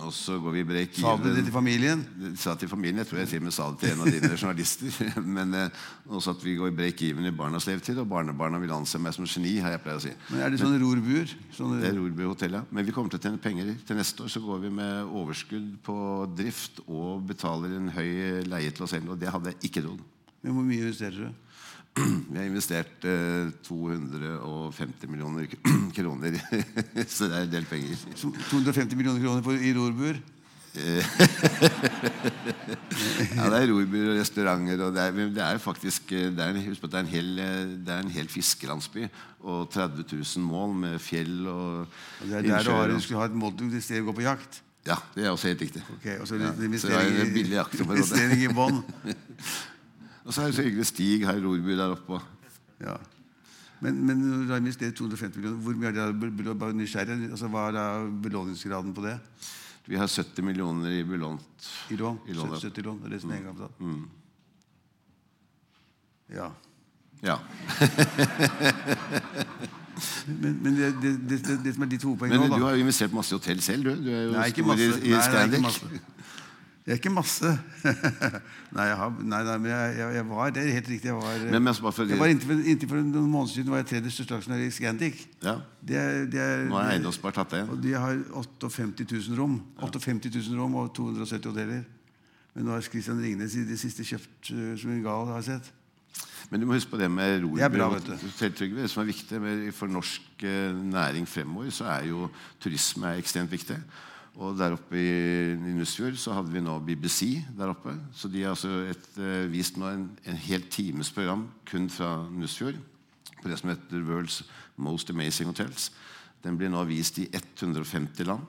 Og 0.00 0.12
så 0.16 0.38
går 0.40 0.52
vi 0.54 0.60
i 0.62 0.64
break 0.64 0.94
Sa 0.96 1.10
du 1.20 1.26
det 1.28 1.42
til 1.44 1.52
familien? 1.52 2.00
sa 2.40 2.54
til 2.56 2.68
familien, 2.70 3.02
Jeg 3.02 3.06
tror 3.10 3.18
jeg 3.20 3.28
til 3.28 3.42
og 3.42 3.44
med 3.44 3.52
sa 3.52 3.66
det 3.70 3.78
til 3.82 3.90
en 3.92 4.00
av 4.00 4.06
dine 4.14 4.30
journalister. 4.40 5.10
Men 5.36 5.52
eh, 5.54 5.68
også 6.08 6.32
at 6.32 6.44
vi 6.44 6.54
går 6.56 6.70
i 6.72 6.76
break-even 6.78 7.28
i 7.28 7.32
barnas 7.36 7.66
levetid, 7.68 7.98
og 8.00 8.08
barnebarna 8.08 8.58
vil 8.62 8.72
anse 8.72 8.98
meg 8.98 9.12
som 9.12 9.28
geni. 9.28 9.58
har 9.60 9.74
jeg 9.76 9.82
pleier 9.84 10.00
å 10.00 10.04
si. 10.06 10.14
Men 10.30 10.40
Er 10.40 10.50
det 10.54 10.60
sånne 10.62 10.80
rorbuer? 10.80 11.28
Sånne, 11.52 11.82
Det 11.84 11.90
er 11.92 11.98
rorbuhotell, 12.00 12.56
ja. 12.56 12.64
Men 12.72 12.88
vi 12.88 12.92
kommer 12.96 13.12
til 13.12 13.20
å 13.20 13.26
tjene 13.28 13.42
penger. 13.44 13.74
Til 13.86 14.00
neste 14.00 14.24
år 14.24 14.32
så 14.32 14.40
går 14.40 14.64
vi 14.64 14.70
med 14.80 15.04
overskudd 15.20 15.70
på 15.84 15.98
drift 16.34 16.80
og 16.88 17.26
betaler 17.28 17.76
en 17.76 17.92
høy 17.92 18.40
leie 18.48 18.72
til 18.72 18.88
oss 18.88 18.96
selv. 18.96 19.12
Og 19.12 19.20
det 19.20 19.28
hadde 19.36 19.52
jeg 19.52 19.68
ikke 19.68 19.84
trodd. 19.84 20.00
Men 20.42 20.56
hvor 20.56 20.64
mye 20.64 20.80
investerer 20.80 21.28
du? 21.28 21.43
Vi 21.94 22.36
har 22.36 22.46
investert 22.48 23.04
eh, 23.06 23.52
250 23.62 25.06
millioner 25.12 25.46
kroner, 25.96 26.38
så 27.06 27.28
det 27.30 27.36
er 27.36 27.44
en 27.46 27.52
del 27.52 27.66
penger. 27.70 28.00
250 28.18 28.96
millioner 28.98 29.22
kroner 29.22 29.62
i 29.62 29.74
rorbur? 29.76 30.18
Ja, 33.34 33.46
det 33.50 33.58
er 33.60 33.68
rorbur 33.70 34.08
og 34.10 34.16
restauranter. 34.18 34.80
Og 34.82 34.94
det, 34.94 35.02
er, 35.04 35.12
det 35.36 35.42
er 35.44 35.58
faktisk 35.62 36.10
eh, 36.14 36.32
det 36.34 36.42
er 36.42 36.50
en, 36.50 36.62
Husk 36.66 36.82
på 36.82 36.88
at 36.88 36.94
det 36.94 36.98
er 36.98 37.04
en 37.04 37.12
hel, 37.12 37.28
eh, 37.42 37.60
det 37.86 37.94
er 37.94 38.02
en 38.02 38.10
hel 38.14 38.28
fiskelandsby. 38.32 39.06
Og 39.46 39.68
30 39.70 40.02
000 40.10 40.42
mål 40.42 40.74
med 40.82 40.98
fjell 41.02 41.46
og 41.46 41.84
Og 41.84 42.26
det 42.26 42.40
er 42.40 42.48
der 42.48 42.66
du, 42.66 42.72
har, 42.74 42.90
du 42.90 43.00
skulle 43.04 43.22
ha 43.22 43.28
et 43.30 43.38
mål 43.38 43.54
til 43.58 44.00
å 44.00 44.08
gå 44.08 44.16
på 44.18 44.26
jakt? 44.26 44.62
Ja, 44.84 44.98
det 45.14 45.24
er 45.24 45.30
også 45.32 45.48
helt 45.48 45.62
riktig. 45.64 45.84
Ok, 45.94 46.08
og 46.20 46.26
så 46.28 46.36
Ja, 46.42 46.50
så 46.52 46.90
det 46.90 46.98
er 46.98 47.22
en 47.22 47.32
billig 47.38 47.56
jakt. 47.56 47.78
investering 47.80 48.42
i 48.42 48.50
bånn. 48.52 48.82
Og 50.24 50.32
så 50.32 50.42
er 50.42 50.46
det 50.46 50.56
så 50.56 50.64
hyggelig 50.64 50.86
Stig 50.88 51.26
her 51.26 51.36
i 51.36 51.44
Rorby 51.44 51.76
der 51.76 51.92
oppe. 51.92 52.20
Ja. 52.80 52.96
Men, 53.84 53.98
men 54.06 54.22
du 54.46 54.52
har 54.52 54.62
investert 54.62 54.96
250 54.96 55.36
millioner, 55.36 55.60
hvor 55.60 55.76
mye 55.76 55.90
er 55.90 56.12
det 56.12 56.58
bare 56.58 56.76
nysgjerrig? 56.76 57.30
Altså, 57.30 57.50
hva 57.52 57.66
er 57.68 58.08
belåningsgraden 58.24 58.94
på 58.96 59.04
det? 59.04 59.18
Vi 59.86 59.96
har 60.00 60.08
70 60.08 60.44
millioner 60.44 60.90
i 60.96 61.02
belånt 61.04 61.66
I 61.92 61.96
lån? 62.00 62.18
I 62.28 62.32
lån, 62.32 62.54
ja. 62.54 62.60
70 62.60 62.82
lån? 62.86 63.02
Resten 63.12 63.30
er 63.30 63.36
egenkapital? 63.36 63.70
Ja. 66.32 66.48
Ja. 67.22 67.38
Men, 70.26 70.58
men 70.62 70.74
det, 70.74 70.94
det, 71.02 71.10
det, 71.28 71.64
det, 71.64 71.72
som 71.74 71.84
er 71.84 71.90
ditt 71.92 72.02
hovedpoeng 72.02 72.32
Men 72.32 72.40
nå, 72.40 72.56
du 72.58 72.64
har 72.64 72.74
jo 72.74 72.82
investert 72.82 73.12
masse 73.14 73.30
i 73.30 73.36
hotell 73.38 73.60
selv, 73.62 73.84
du. 73.86 74.00
Du 74.02 74.08
er 74.10 74.24
jo 74.24 74.32
Nei, 74.34 74.48
stor 74.50 74.66
masse. 74.66 74.88
i, 74.98 75.12
i 75.12 75.20
Scandic. 75.22 75.84
Det 76.84 76.92
er 76.92 76.98
ikke 77.00 77.10
masse. 77.16 77.48
nei, 78.76 78.84
jeg 78.90 78.96
har, 79.00 79.12
nei, 79.24 79.38
nei, 79.46 79.54
men 79.56 79.70
jeg, 79.70 79.92
jeg, 79.98 80.08
jeg 80.18 80.24
var 80.28 80.50
Det 80.52 80.62
er 80.62 80.74
helt 80.76 80.88
riktig. 80.92 81.08
Jeg 81.08 81.16
var, 81.16 81.38
Men 81.54 81.62
men, 81.64 81.74
for- 81.80 82.04
jeg 82.04 82.18
var 82.20 82.32
inntil, 82.32 82.60
inntil 82.60 82.90
for 82.90 83.00
noen 83.00 83.30
måneder 83.32 83.54
siden 83.54 83.72
var 83.72 83.80
jeg 83.80 83.88
tredje 83.94 84.12
største 84.12 84.36
aksjonær 84.36 84.60
i 84.60 84.68
Scandic. 84.70 85.22
Ja. 85.46 85.54
Det 85.80 86.02
det 86.34 86.42
er, 86.44 86.66
Nå 86.68 86.76
har 86.76 86.92
Eiendomsspar 86.92 87.32
tatt 87.38 87.56
det. 87.56 87.62
Og 87.72 87.80
de 87.80 87.94
har 87.96 88.20
58 88.36 89.06
000 89.30 89.40
rom. 89.40 89.56
58 89.80 90.28
000 90.34 90.60
rom 90.60 90.76
og 90.82 90.92
270 90.98 91.48
hoteller. 91.54 91.86
Men 92.54 92.68
nå 92.68 92.76
har 92.76 92.84
Christian 92.84 93.24
Ringnes 93.24 93.56
i 93.56 93.64
det 93.64 93.80
siste 93.80 94.04
kjøpt 94.04 94.52
uh, 94.52 94.76
som 94.78 94.92
en 94.92 95.02
gal, 95.02 95.32
har 95.32 95.40
jeg 95.40 95.54
sett. 95.54 95.72
Men 96.52 96.60
du 96.60 96.68
må 96.68 96.76
huske 96.76 96.92
på 96.92 97.00
det 97.00 97.08
med 97.10 97.40
du. 97.40 97.54
Det 97.56 98.90
som 98.92 99.00
er 99.02 99.08
viktig 99.08 99.40
for 99.74 99.88
norsk 99.90 100.44
eh, 100.44 100.76
næring 100.76 101.24
fremover, 101.28 101.70
så 101.72 101.88
er 101.96 102.10
jo 102.12 102.28
turisme 102.60 103.08
er 103.08 103.22
ekstremt 103.22 103.50
viktig. 103.50 103.78
Og 104.34 104.56
der 104.58 104.74
oppe 104.74 104.98
i, 104.98 105.54
Nussfjord 105.76 106.16
så 106.18 106.34
hadde 106.34 106.50
vi 106.50 106.62
nå 106.62 106.78
BBC 106.82 107.44
der 107.54 107.70
oppe. 107.70 107.94
Så 108.12 108.28
de 108.28 108.42
har 108.42 108.56
altså 108.56 108.80
et, 108.90 109.06
eh, 109.22 109.44
vist 109.52 109.78
nå 109.78 109.92
en, 109.92 110.08
en 110.26 110.40
helt 110.48 110.70
times 110.74 111.12
program 111.14 111.46
kun 111.70 111.86
fra 111.90 112.16
Nussfjord 112.32 112.80
på 113.42 113.50
det 113.50 113.60
som 113.60 113.70
heter 113.70 114.02
World's 114.02 114.42
Most 114.76 115.10
Amazing 115.10 115.52
Hotels. 115.52 115.92
Den 116.42 116.58
blir 116.58 116.72
nå 116.72 116.82
vist 116.88 117.20
i 117.22 117.28
150 117.30 118.26
land. 118.26 118.42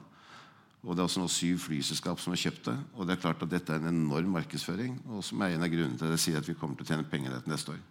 Og 0.86 0.94
det 0.94 1.02
er 1.02 1.08
også 1.10 1.22
nå 1.22 1.30
syv 1.32 1.60
flyselskap 1.64 2.20
som 2.22 2.34
har 2.34 2.42
kjøpt 2.42 2.68
det. 2.70 2.76
Og 2.94 3.08
det 3.08 3.16
er 3.16 3.22
klart 3.22 3.42
at 3.42 3.52
dette 3.52 3.74
er 3.74 3.82
en 3.82 3.90
enorm 3.90 4.36
markedsføring, 4.38 5.00
og 5.10 5.24
som 5.26 5.42
er 5.42 5.56
en 5.56 5.66
av 5.66 5.72
grunnene 5.72 5.98
til 5.98 6.08
at 6.08 6.14
jeg 6.14 6.24
sier 6.28 6.42
at 6.42 6.50
vi 6.50 6.58
kommer 6.58 6.78
til 6.78 6.86
å 6.86 6.92
tjene 6.92 7.10
penger 7.10 7.34
dette 7.34 7.50
neste 7.50 7.74
år. 7.74 7.82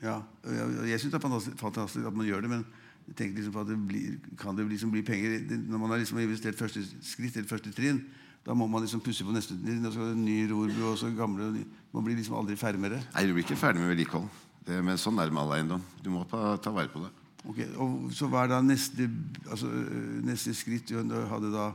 Ja, 0.00 0.16
jeg, 0.44 0.70
jeg 0.92 1.00
syns 1.00 1.12
det 1.12 1.18
er 1.18 1.24
fantastisk, 1.24 1.58
fantastisk 1.60 2.08
at 2.08 2.16
man 2.16 2.28
gjør 2.28 2.44
det, 2.44 2.52
men 2.52 2.64
jeg 3.06 3.16
tenker 3.16 3.38
liksom 3.38 3.54
på 3.54 3.62
at 3.62 3.68
det 3.70 3.76
blir, 3.88 4.14
kan 4.38 4.56
det 4.58 4.64
liksom 4.66 4.90
bli 4.90 5.02
penger 5.06 5.44
Når 5.56 5.78
man 5.78 5.92
har 5.92 6.00
liksom 6.00 6.18
investert 6.18 6.58
første 6.58 6.82
skritt 7.06 7.36
eller 7.36 7.48
første 7.48 7.70
trinn, 7.72 8.00
da 8.46 8.54
må 8.54 8.66
man 8.70 8.82
liksom 8.82 9.02
pusse 9.02 9.24
på 9.26 9.34
neste 9.34 9.54
trinn. 9.58 9.86
Og 9.86 9.94
så 9.94 10.08
ny 10.14 10.40
rorbro 10.50 10.92
og 10.92 10.98
så 10.98 11.10
gamle. 11.14 11.52
Man 11.94 12.04
blir 12.06 12.18
liksom 12.18 12.36
aldri 12.38 12.56
ferdig 12.58 12.82
med 12.82 12.94
det. 12.94 13.00
Nei, 13.14 13.26
Du 13.26 13.34
blir 13.34 13.46
ikke 13.46 13.58
ferdig 13.58 13.82
med 13.82 13.94
vedlikehold. 13.94 14.28
Men 14.66 14.98
sånn 14.98 15.18
er 15.18 15.30
det 15.30 15.34
med 15.34 15.44
all 15.44 15.54
eiendom. 15.56 15.82
Du 16.02 16.10
må 16.10 16.24
ta, 16.30 16.56
ta 16.62 16.70
vare 16.74 16.90
på 16.90 17.02
det. 17.04 17.12
Ok, 17.46 17.60
og 17.78 18.12
Så 18.14 18.26
hva 18.30 18.44
er 18.44 18.54
da 18.56 18.60
neste, 18.62 19.06
altså, 19.46 19.70
øh, 19.70 20.22
neste 20.26 20.54
skritt? 20.54 20.90
Du 20.90 21.26
hadde 21.30 21.52
da 21.54 21.70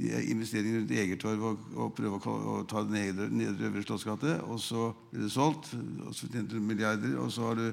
investeringer 0.00 0.78
rundt 0.78 0.92
Egertorv 0.94 1.42
og, 1.44 1.64
og 1.74 1.94
prøve 1.96 2.20
å, 2.22 2.34
å 2.54 2.54
ta 2.70 2.84
Nedre, 2.86 3.26
nedre 3.28 3.68
Øvre 3.68 3.82
Slottsgate. 3.82 4.38
Og 4.46 4.60
så 4.62 4.90
ble 5.10 5.26
det 5.26 5.32
solgt, 5.34 5.72
og 6.06 6.14
så 6.14 6.30
tjente 6.30 6.54
du 6.54 6.62
milliarder. 6.62 7.18
Og 7.20 7.32
så 7.34 7.50
har 7.50 7.58
du 7.58 7.66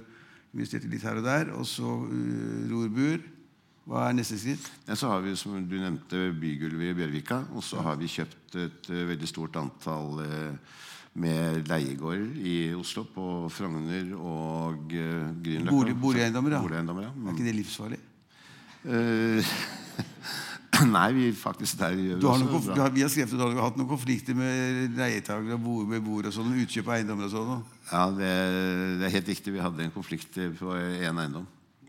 investert 0.54 0.88
litt 0.90 1.06
her 1.06 1.20
og 1.22 1.28
der. 1.28 1.52
Og 1.58 1.68
så 1.70 1.88
uh, 1.88 2.62
rorbuer. 2.72 3.24
Hva 3.88 4.10
er 4.10 4.18
neste 4.18 4.36
skritt? 4.40 4.66
Ja, 4.88 4.98
så 5.00 5.14
har 5.14 5.22
vi, 5.24 5.36
som 5.40 5.56
du 5.64 5.78
nevnte, 5.80 6.28
bygulvet 6.36 6.92
i 6.92 6.98
Bjørvika. 6.98 7.44
Og 7.56 7.64
så 7.64 7.80
har 7.86 7.96
vi 8.00 8.12
kjøpt 8.12 8.60
et 8.60 8.92
uh, 8.92 9.06
veldig 9.14 9.32
stort 9.32 9.56
antall 9.62 10.20
uh, 10.24 10.76
med 11.18 11.64
leiegårder 11.70 12.36
i 12.46 12.58
Oslo, 12.78 13.08
på 13.10 13.48
Frogner 13.54 14.12
og 14.18 14.92
uh, 14.92 15.32
Grünerløkka. 15.42 15.98
Boligeiendommer, 16.04 16.58
ja. 16.58 16.62
Boligeiendommer, 16.62 17.08
ja. 17.08 17.16
Er 17.16 17.34
ikke 17.34 17.48
det 17.48 17.58
livsfarlig? 17.62 18.04
Eh, 18.88 19.44
Nei, 20.98 21.08
vi 21.16 21.26
faktisk 21.38 21.80
der 21.80 21.96
gjør 21.98 22.20
Du 22.22 22.28
har 22.30 22.40
noen, 22.42 22.50
konf- 22.54 22.70
du 22.74 22.82
har, 22.82 22.92
vi 22.94 23.02
har 23.06 23.10
skrevet 23.14 23.34
at 23.34 23.40
du 23.40 23.44
har 23.60 23.68
hatt 23.70 23.78
noen 23.80 23.90
konflikter 23.90 24.36
med 24.38 24.96
leietakere 24.98 25.56
og 25.58 25.62
bo- 25.64 25.86
beboere 25.90 26.30
og 26.32 26.36
sånn, 26.36 26.54
utkjøp 26.64 26.88
av 26.92 26.98
eiendommer 27.00 27.28
og 27.30 27.34
sånn. 27.34 27.62
Ja, 27.92 28.06
det, 28.14 28.32
det 29.02 29.08
er 29.10 29.14
helt 29.18 29.32
riktig. 29.34 29.54
Vi 29.56 29.62
hadde 29.64 29.86
en 29.88 29.94
konflikt 29.96 30.38
eh, 30.42 30.52
på 30.60 30.74
én 30.78 31.22
eiendom. 31.24 31.46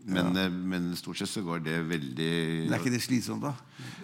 Men, 0.09 0.31
eh, 0.39 0.47
men 0.49 0.87
stort 0.97 1.19
sett 1.19 1.29
så 1.29 1.43
går 1.45 1.59
det 1.65 1.75
veldig 1.85 2.29
Men 2.65 2.73
er 2.73 2.79
ikke 2.81 2.93
det 2.95 3.01
slitsomt, 3.03 3.43
da? 3.43 3.51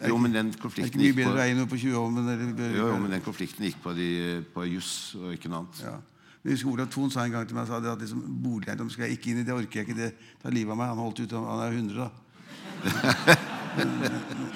Er 0.03 0.11
Jo, 0.11 0.17
men 0.21 0.33
den 0.35 0.51
er 0.51 0.57
det 0.57 0.61
konflikten 0.61 0.91
ikke 0.91 1.01
mye 1.01 1.07
gikk 1.13 1.21
på 1.21 1.29
bedre 1.31 1.39
å 1.39 1.45
eie 1.47 1.55
noe 1.57 1.69
på 1.71 1.79
Tjuvholmen 1.81 2.27
eller 2.33 2.75
jo, 2.75 2.89
jo, 2.91 2.97
men 3.01 3.15
den 3.15 3.23
konflikten 3.25 3.65
gikk 3.65 3.79
på, 3.81 3.93
de, 3.97 4.09
på 4.53 4.67
juss 4.69 4.91
og 5.17 5.31
ikke 5.37 5.49
noe 5.49 5.63
annet. 5.63 5.81
Ja. 5.87 5.95
Men 6.43 6.51
Jeg 6.51 6.59
husker 6.59 6.73
Olav 6.75 6.91
Thon 6.93 7.09
sa 7.15 7.23
en 7.25 7.33
gang 7.33 7.47
til 7.49 7.57
meg 7.57 7.65
sa 7.71 7.79
det 7.81 7.89
at 7.95 8.03
liksom, 8.05 8.21
boligeiendom 8.43 8.91
skal 8.93 9.07
jeg 9.07 9.17
ikke 9.17 9.31
inn 9.31 9.41
i. 9.41 9.47
Det 9.47 9.55
orker 9.55 9.81
jeg 9.81 9.87
ikke. 9.87 9.97
Det 9.97 10.11
tar 10.43 10.53
livet 10.53 10.75
av 10.75 10.81
meg. 10.83 10.91
Han 10.93 11.01
holdt 11.01 11.23
ut, 11.23 11.33
han 11.39 11.63
er 11.65 11.79
100, 11.79 12.05
da. 12.05 13.41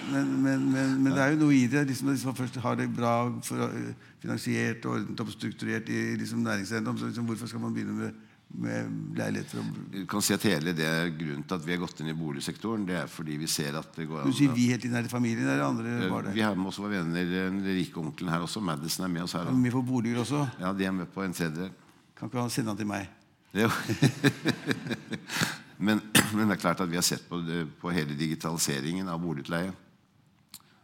Men, 0.09 0.31
men, 0.41 0.63
men, 0.71 1.11
det 1.11 1.21
er 1.21 1.35
jo 1.35 1.43
noe 1.43 1.55
i 1.55 1.67
det. 1.69 1.83
Liksom, 1.89 2.09
hvis 2.13 2.25
man 2.25 2.37
først 2.37 2.57
har 2.63 2.79
det 2.79 2.87
bra 2.93 3.13
for, 3.45 3.75
finansiert 4.21 4.87
og 4.87 4.97
ordnet 4.97 5.21
opp 5.23 5.29
strukturert 5.33 5.91
i 5.91 6.15
liksom, 6.19 6.41
næringseiendom, 6.45 6.97
så 6.97 7.11
liksom, 7.11 7.27
hvorfor 7.29 7.51
skal 7.51 7.61
man 7.63 7.75
begynne 7.75 7.93
med, 7.97 8.17
med 8.49 8.89
leiligheter? 9.19 9.69
Du 9.93 10.01
kan 10.09 10.25
si 10.25 10.33
at 10.33 10.47
hele 10.49 10.73
det 10.77 10.89
Grunnen 11.19 11.45
til 11.45 11.59
at 11.59 11.67
vi 11.67 11.75
har 11.75 11.83
gått 11.83 12.01
inn 12.01 12.11
i 12.11 12.17
boligsektoren, 12.17 12.87
det 12.89 12.97
er 13.03 13.11
fordi 13.11 13.37
vi 13.41 13.51
ser 13.51 13.77
at 13.79 13.93
det 13.99 14.07
går 14.09 14.23
an 14.23 14.33
du 14.33 14.39
sier 14.39 14.55
vi 14.55 14.71
helt 14.71 14.89
inn 14.89 14.97
her 14.97 15.05
i 15.05 15.11
familien, 15.11 15.45
eller 15.45 15.67
andre 15.67 15.95
Eh, 15.99 16.09
var 16.11 16.27
det? 16.27 16.33
Vi 16.37 16.45
har 16.45 16.57
med 16.57 16.73
oss 16.73 16.81
våre 16.81 16.97
venner, 16.97 17.31
den 17.35 17.61
rike 17.67 18.01
onkelen 18.01 18.33
her 18.33 18.47
også. 18.47 18.63
Madison 18.63 19.05
er 19.05 19.13
med 19.13 19.27
oss 19.27 19.37
her. 19.37 19.45
Er 19.45 19.53
også. 19.53 19.63
med 19.67 19.77
på 19.77 19.85
boliger 19.93 20.25
også? 20.25 20.47
Ja, 20.59 20.73
De 20.73 20.89
er 20.89 20.99
med 21.03 21.13
på 21.13 21.23
en 21.23 21.33
tredjedel. 21.33 21.71
Kan 22.17 22.27
ikke 22.27 22.41
han 22.41 22.53
sende 22.53 22.73
han 22.73 22.81
til 22.81 22.89
meg? 22.89 23.09
Jo. 23.53 23.69
men, 25.79 26.01
men 26.35 26.49
det 26.49 26.57
er 26.57 26.63
klart 26.65 26.83
at 26.83 26.91
vi 26.91 26.99
har 26.99 27.05
sett 27.07 27.25
på, 27.29 27.39
på 27.79 27.93
hele 27.95 28.17
digitaliseringen 28.19 29.09
av 29.11 29.21
boligutleie. 29.23 29.71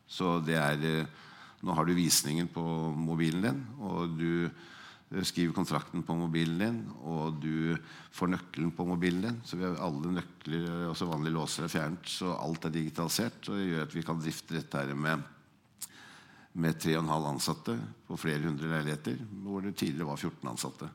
Så 0.08 0.40
det 0.46 0.58
er 0.62 0.90
eh, 0.90 1.22
Nå 1.66 1.74
har 1.74 1.88
du 1.88 1.96
visningen 1.98 2.46
på 2.52 2.62
mobilen 2.94 3.42
din, 3.42 3.62
og 3.82 4.12
du 4.20 4.46
eh, 4.46 5.24
skriver 5.26 5.56
kontrakten 5.56 6.04
på 6.06 6.14
mobilen 6.20 6.60
din, 6.62 6.76
og 7.02 7.40
du 7.42 7.74
får 8.14 8.30
nøkkelen 8.36 8.74
på 8.76 8.86
mobilen 8.86 9.24
din. 9.26 9.40
Så 9.48 9.58
vi 9.58 9.66
har 9.66 9.80
alle 9.82 10.12
nøkler, 10.20 10.92
også 10.92 11.08
vanlige 11.10 11.34
låser, 11.34 11.66
er 11.66 11.74
fjernet. 11.74 12.12
Så 12.12 12.36
alt 12.36 12.68
er 12.68 12.76
digitalisert. 12.76 13.40
Og 13.50 13.58
det 13.58 13.72
gjør 13.72 13.88
at 13.88 13.96
vi 13.98 14.06
kan 14.06 14.22
drifte 14.22 14.60
dette 14.60 14.84
her 14.84 14.94
med 15.00 15.26
med 16.56 16.78
3,5 16.80 17.26
ansatte 17.28 17.74
på 18.08 18.18
flere 18.18 18.46
hundre 18.48 18.70
leiligheter, 18.72 19.18
hvor 19.44 19.64
det 19.66 19.76
tidligere 19.76 20.08
var 20.08 20.22
14 20.22 20.50
ansatte. 20.54 20.88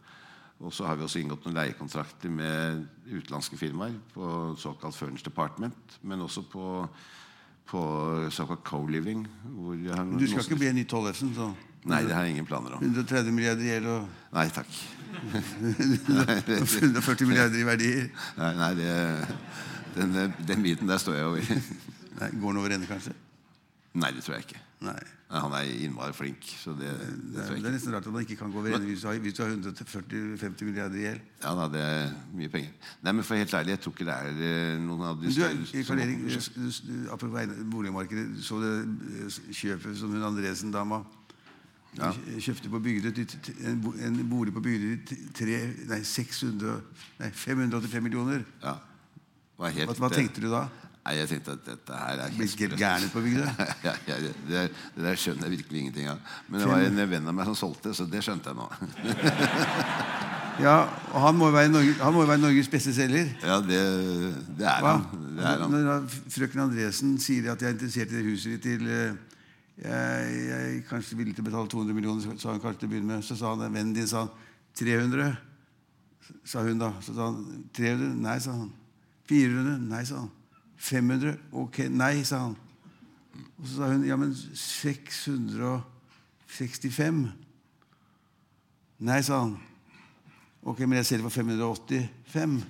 Og 0.61 0.73
så 0.77 0.85
har 0.85 0.99
vi 0.99 1.07
også 1.07 1.23
inngått 1.23 1.47
noen 1.47 1.57
leiekontrakter 1.57 2.33
med 2.33 2.85
utenlandske 3.09 3.57
firmaer 3.57 3.95
på 4.13 4.27
såkalt 4.61 4.97
Furnish 4.97 5.25
Department, 5.25 5.97
men 6.05 6.21
også 6.21 6.45
på, 6.53 6.67
på 7.71 7.83
såkalt 8.35 8.63
co-living. 8.69 9.25
Du 10.21 10.27
skal 10.29 10.45
ikke 10.45 10.61
bli 10.61 10.69
en 10.69 10.77
ny 10.77 10.85
Tollefsen? 10.89 11.33
Så. 11.37 11.49
Nei, 11.89 12.03
det 12.05 12.13
har 12.13 12.27
jeg 12.29 12.37
ingen 12.37 12.49
planer 12.49 12.77
om. 12.77 12.85
130 12.85 13.33
milliarder 13.33 13.65
i 13.65 13.71
gjeld 13.73 13.89
og 13.89 14.35
Nei 14.37 14.47
takk. 14.53 14.81
140 16.77 17.31
milliarder 17.31 17.57
i 17.57 17.67
verdier? 17.67 18.11
Nei, 18.37 18.51
nei 18.61 18.73
det, 18.77 18.95
den, 19.97 20.19
den 20.45 20.67
biten 20.67 20.91
der 20.93 21.01
står 21.01 21.17
jeg 21.17 21.31
over. 21.31 21.55
Nei, 22.21 22.29
Går 22.37 22.53
den 22.53 22.61
over 22.61 22.77
ende, 22.77 22.91
kanskje? 22.91 23.17
Nei, 23.97 24.13
det 24.13 24.27
tror 24.27 24.37
jeg 24.37 24.51
ikke. 24.51 24.61
Nei. 24.81 25.01
Han 25.31 25.53
er 25.53 25.69
innmari 25.85 26.15
flink. 26.17 26.47
Så 26.59 26.73
det, 26.75 26.89
det, 26.89 27.11
det, 27.37 27.45
det 27.61 27.69
er 27.69 27.75
nesten 27.75 27.93
rart 27.95 28.07
at 28.09 28.15
han 28.15 28.25
ikke 28.25 28.39
kan 28.41 28.51
gå 28.51 28.63
over 28.63 28.73
ende 28.75 28.89
hvis 28.89 29.05
hvis 29.05 29.37
du 29.37 29.43
har 29.45 29.53
140-50 29.53 30.65
milliarder 30.65 30.97
i 30.97 31.05
gjeld. 31.05 31.21
Ja 31.45 31.53
da, 31.59 31.67
det 31.75 31.83
er 31.85 32.09
mye 32.35 32.49
penger. 32.49 32.73
Nei, 33.05 33.13
men 33.13 33.25
for 33.25 33.37
helt 33.39 33.55
ærlig, 33.55 33.77
jeg 33.77 33.81
tror 33.85 33.95
ikke 33.95 34.09
det 34.09 34.17
er 34.17 34.43
eh, 34.49 34.81
noen 34.81 35.05
av 35.11 35.21
de 35.21 35.33
større 35.37 37.13
apropos 37.13 37.55
boligmarkedet, 37.77 38.45
så 38.45 38.59
det 38.65 38.75
eh, 38.81 39.41
kjøpet 39.61 40.01
som 40.01 40.17
hun 40.17 40.29
Andresen-dama 40.33 41.03
ja. 41.99 42.13
kjøpte 42.41 42.73
på 42.73 42.81
Bygdøy 42.89 43.25
en, 43.69 43.85
en 44.07 44.21
bolig 44.31 44.55
på 44.57 44.65
Bygdøy 44.65 44.99
til 45.37 45.49
585 47.21 48.03
millioner. 48.03 48.47
Ja. 48.65 48.79
Hva, 49.61 49.71
hva 50.01 50.09
tenkte 50.09 50.41
du 50.41 50.49
da? 50.49 50.65
Nei, 51.01 51.15
Jeg 51.17 51.29
tenkte 51.31 51.55
at 51.57 51.63
dette 51.65 51.97
her 51.97 52.21
er 52.27 52.35
Blitt 52.37 52.57
gæren 52.77 53.09
på 53.13 53.23
bygda? 53.25 53.47
ja, 53.87 53.95
ja, 54.07 54.19
det, 54.21 54.35
det, 54.49 54.65
der 55.01 55.17
skjønner 55.17 55.49
jeg 55.49 55.57
virkelig 55.57 55.81
ingenting 55.85 56.11
av. 56.13 56.21
Men 56.49 56.61
det 56.61 56.69
var 56.69 56.85
en 56.85 57.01
venn 57.15 57.31
av 57.31 57.37
meg 57.39 57.49
som 57.49 57.57
solgte, 57.57 57.95
så 57.97 58.05
det 58.11 58.21
skjønte 58.27 58.53
jeg 58.53 58.59
nå. 58.59 58.67
ja, 60.67 60.77
og 61.15 61.25
han 61.25 61.39
må 61.41 61.49
jo 61.49 61.57
være, 61.57 61.73
Norge, 61.73 61.97
han 62.03 62.15
må 62.15 62.27
være 62.29 62.43
Norges 62.45 62.69
beste 62.73 62.93
selger? 62.95 63.33
Ja, 63.41 63.59
det, 63.65 63.81
det 64.61 64.69
er 64.69 64.85
han. 64.85 65.07
Det 65.39 65.47
er 65.49 65.65
han. 65.65 65.77
Når 65.89 66.05
frøken 66.37 66.67
Andresen 66.67 67.15
sier 67.23 67.49
at 67.55 67.65
jeg 67.65 67.73
er 67.73 67.79
interessert 67.79 68.13
i 68.13 68.19
det 68.19 68.27
huset 68.29 68.59
ditt 68.59 68.69
til 68.69 68.91
eh, 68.93 69.17
jeg, 69.81 70.41
jeg 70.51 70.83
kanskje 70.91 71.17
villig 71.17 71.33
til 71.37 71.47
å 71.47 71.49
betale 71.49 71.71
200 71.73 71.97
millioner, 71.97 72.37
sa 72.37 72.53
han 72.53 72.61
kanskje 72.61 72.83
til 72.83 72.91
å 72.91 72.93
begynne 72.93 73.15
med. 73.15 73.25
Så 73.25 73.39
sa 73.41 73.55
han, 73.55 73.65
vennen 73.73 73.95
din 73.97 74.11
sa 74.11 74.27
300. 74.77 75.33
Sa 76.45 76.67
hun 76.67 76.83
da. 76.83 76.93
Så 77.01 77.17
sa 77.17 77.31
han 77.31 77.65
300. 77.77 78.13
Nei, 78.21 78.37
sa 78.45 78.59
han. 78.59 78.69
400. 79.33 79.81
Nei, 79.89 80.03
sa 80.05 80.21
han. 80.21 80.29
500? 80.81 81.37
Ok, 81.53 81.79
nei, 81.93 82.25
sa 82.25 82.39
han. 82.47 82.57
Og 83.61 83.69
så 83.69 83.77
sa 83.77 83.93
hun 83.93 84.05
ja, 84.09 84.17
men 84.17 84.33
665? 84.57 87.29
Nei, 89.01 89.23
sa 89.25 89.41
han. 89.45 89.55
Ok, 90.61 90.79
men 90.85 90.99
jeg 91.01 91.07
selger 91.09 91.25
for 91.29 91.35
585. 91.41 92.65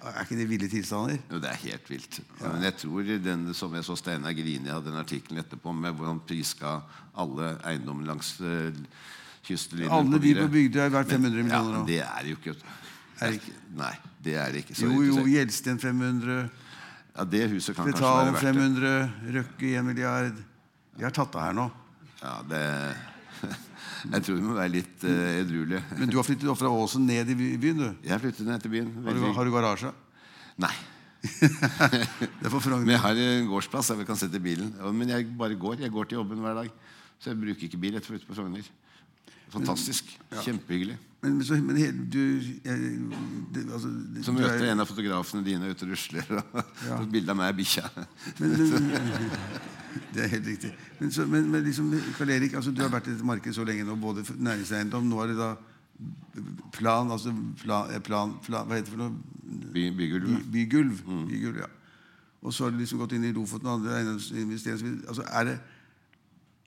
Er 0.00 0.22
ikke 0.24 0.38
det 0.38 0.46
ville 0.48 0.68
tilstander? 0.70 1.18
Jo, 1.28 1.38
det 1.42 1.50
er 1.50 1.58
helt 1.66 1.90
vilt. 1.90 2.20
Ja. 2.40 2.52
Men 2.54 2.62
jeg 2.64 2.74
tror 2.80 3.02
den, 3.26 3.42
som 3.54 3.74
jeg 3.76 3.84
så 3.84 3.96
Steinar 4.00 4.32
Grini 4.32 4.70
hadde 4.72 4.90
en 4.94 5.02
artikkel 5.02 5.38
etterpå 5.42 5.68
med 5.76 5.92
hvor 5.98 6.06
han 6.08 6.22
priska 6.24 6.70
alle 7.20 7.50
eiendommer 7.68 8.04
langs 8.08 8.30
uh, 8.40 8.72
kystlinjen. 9.44 9.92
Alle 9.92 10.20
de 10.22 10.32
på 10.38 10.46
Bygdøy 10.54 10.86
er 10.86 10.94
verdt 10.94 11.12
500 11.12 11.42
millioner 11.42 11.74
nå. 11.74 11.82
Ja, 11.82 11.86
det 11.90 12.00
er 12.06 12.22
jo 12.30 12.38
ikke, 12.38 12.54
er 13.20 13.30
ikke 13.36 13.52
Nei, 13.76 13.92
det 14.24 14.34
er 14.40 14.48
det 14.54 14.58
ikke. 14.64 14.76
Så 14.78 14.88
jo, 14.88 15.02
jo, 15.04 15.26
Gjelsten 15.28 15.76
500. 15.82 16.48
Ja, 17.14 17.26
det 17.26 17.46
huset 17.50 17.76
kan 17.76 17.88
kanskje 17.88 18.10
være 18.10 18.34
verdt 18.34 18.44
500, 18.46 18.92
Røkke 19.36 19.72
1 19.80 19.86
milliard. 19.86 20.42
Vi 20.96 21.06
har 21.06 21.14
tatt 21.14 21.34
av 21.38 21.48
her 21.48 21.56
nå. 21.56 21.66
Ja, 22.20 22.36
det 22.46 22.62
Jeg 24.12 24.24
tror 24.24 24.36
vi 24.36 24.44
må 24.44 24.54
være 24.56 24.72
litt 24.72 25.02
uh, 25.04 25.40
edruelige. 25.40 25.82
Men 25.98 26.12
du 26.12 26.16
har 26.16 26.24
flyttet 26.24 26.60
fra 26.60 26.70
Åsen 26.72 27.04
ned 27.08 27.32
i 27.32 27.36
byen, 27.36 27.82
du? 27.82 27.88
Jeg 28.04 28.14
har 28.14 28.22
flyttet 28.22 28.48
ned 28.48 28.62
til 28.64 28.72
byen. 28.72 28.94
Har 29.04 29.16
du, 29.16 29.26
har 29.36 29.48
du 29.48 29.52
garasje? 29.54 29.92
Nei. 30.60 30.72
det 31.20 32.48
er 32.48 32.52
for 32.52 32.78
Men 32.78 32.94
jeg 32.94 33.02
har 33.04 33.18
en 33.26 33.50
gårdsplass 33.50 33.90
der 33.92 34.00
vi 34.00 34.06
kan 34.08 34.16
sette 34.16 34.40
bilen. 34.40 34.72
Men 34.96 35.12
jeg 35.12 35.28
bare 35.36 35.58
går. 35.58 35.82
Jeg 35.84 35.92
går 35.92 36.08
til 36.08 36.20
jobben 36.20 36.40
hver 36.40 36.62
dag. 36.62 36.72
Så 37.20 37.32
jeg 37.32 37.40
bruker 37.42 37.68
ikke 37.68 37.80
bil 37.80 37.98
etter 38.00 38.16
å 38.16 38.22
på 38.24 38.36
Frogner. 38.38 38.72
Fantastisk. 39.52 40.08
Ja. 40.30 40.40
Kjempehyggelig. 40.46 40.96
Men, 41.20 41.34
men, 41.36 41.44
så, 41.44 41.56
men 41.60 41.76
du 42.08 42.40
det, 42.40 43.66
altså, 43.72 43.88
det, 44.14 44.24
Så 44.24 44.32
møter 44.32 44.64
jeg 44.64 44.72
en 44.72 44.80
av 44.80 44.88
fotografene 44.88 45.44
dine 45.44 45.68
ute 45.68 45.84
og 45.84 45.90
rusler, 45.92 46.30
og 46.32 46.60
ja. 46.86 46.96
et 47.02 47.10
bilde 47.12 47.34
av 47.34 47.36
meg 47.36 47.50
er 47.50 47.58
bikkja. 47.58 47.90
det 50.14 50.22
er 50.24 50.30
helt 50.32 50.46
riktig. 50.46 50.70
Men, 51.00 51.12
så, 51.12 51.26
men, 51.28 51.50
men 51.52 51.66
liksom, 51.66 51.90
Karl 52.16 52.32
Erik, 52.36 52.54
altså, 52.56 52.72
du 52.72 52.80
har 52.82 52.92
vært 52.92 53.10
i 53.10 53.14
dette 53.14 53.26
markedet 53.26 53.56
så 53.56 53.66
lenge 53.68 53.84
nå, 53.84 53.98
både 54.00 54.24
næringseiendom 54.38 55.10
Nå 55.10 55.20
er 55.24 55.34
det 55.34 55.36
da 55.40 55.50
plan, 56.72 57.10
altså 57.12 57.34
plan, 57.60 57.90
eh, 57.92 58.00
plan, 58.00 58.32
plan 58.44 58.68
Hva 58.68 58.78
heter 58.78 58.88
det 58.88 58.94
for 58.94 59.02
noe? 59.02 59.12
By, 59.74 59.90
bygulv. 59.98 60.30
By, 60.30 60.40
bygulv. 60.54 61.04
Mm. 61.06 61.26
bygulv 61.28 61.60
ja. 61.64 61.68
Og 62.40 62.54
så 62.54 62.64
har 62.64 62.72
du 62.72 62.80
liksom 62.80 63.02
gått 63.02 63.12
inn 63.12 63.26
i 63.28 63.34
Lofoten 63.36 63.68
og 63.68 63.80
andre 63.80 63.98
eiendomsinvesteringer. 63.98 65.02
Altså, 65.10 65.26
er 65.28 65.48
det 65.50 65.56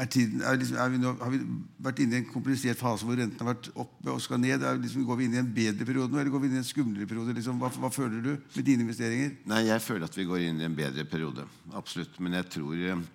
er 0.02 0.10
tiden, 0.10 0.42
er 0.42 0.58
liksom, 0.58 0.78
er 0.82 0.90
vi 0.90 1.00
nå, 1.02 1.12
har 1.20 1.30
vi 1.30 1.40
vært 1.86 2.00
inne 2.02 2.18
i 2.18 2.22
en 2.24 2.30
komplisert 2.32 2.80
fase 2.80 3.06
hvor 3.06 3.18
renten 3.18 3.40
har 3.44 3.54
vært 3.54 3.70
oppe 3.78 4.10
og 4.10 4.22
skal 4.24 4.42
ned? 4.42 4.64
Liksom, 4.82 5.06
går 5.06 5.20
vi 5.20 5.28
inn 5.30 5.36
i 5.38 5.42
en 5.42 5.52
bedre 5.54 5.86
periode 5.86 6.10
nå, 6.10 6.20
eller 6.20 6.34
går 6.34 6.44
vi 6.44 6.50
inn 6.50 6.58
i 6.58 6.62
en 6.64 6.68
skumlere 6.68 7.10
periode? 7.10 7.36
Liksom, 7.38 7.60
hva, 7.62 7.70
hva, 7.78 7.92
føler 7.94 8.24
du 8.26 8.32
med 8.34 8.66
dine 8.66 8.88
investeringer? 8.88 9.36
Nei, 9.52 9.68
Jeg 9.70 9.86
føler 9.86 10.10
at 10.10 10.18
vi 10.18 10.26
går 10.30 10.48
inn 10.48 10.64
i 10.64 10.68
en 10.68 10.78
bedre 10.78 11.06
periode. 11.06 11.46
Absolutt. 11.78 12.18
Men 12.26 12.40
jeg 12.40 12.50
tror 12.58 12.82
eh, 12.82 13.06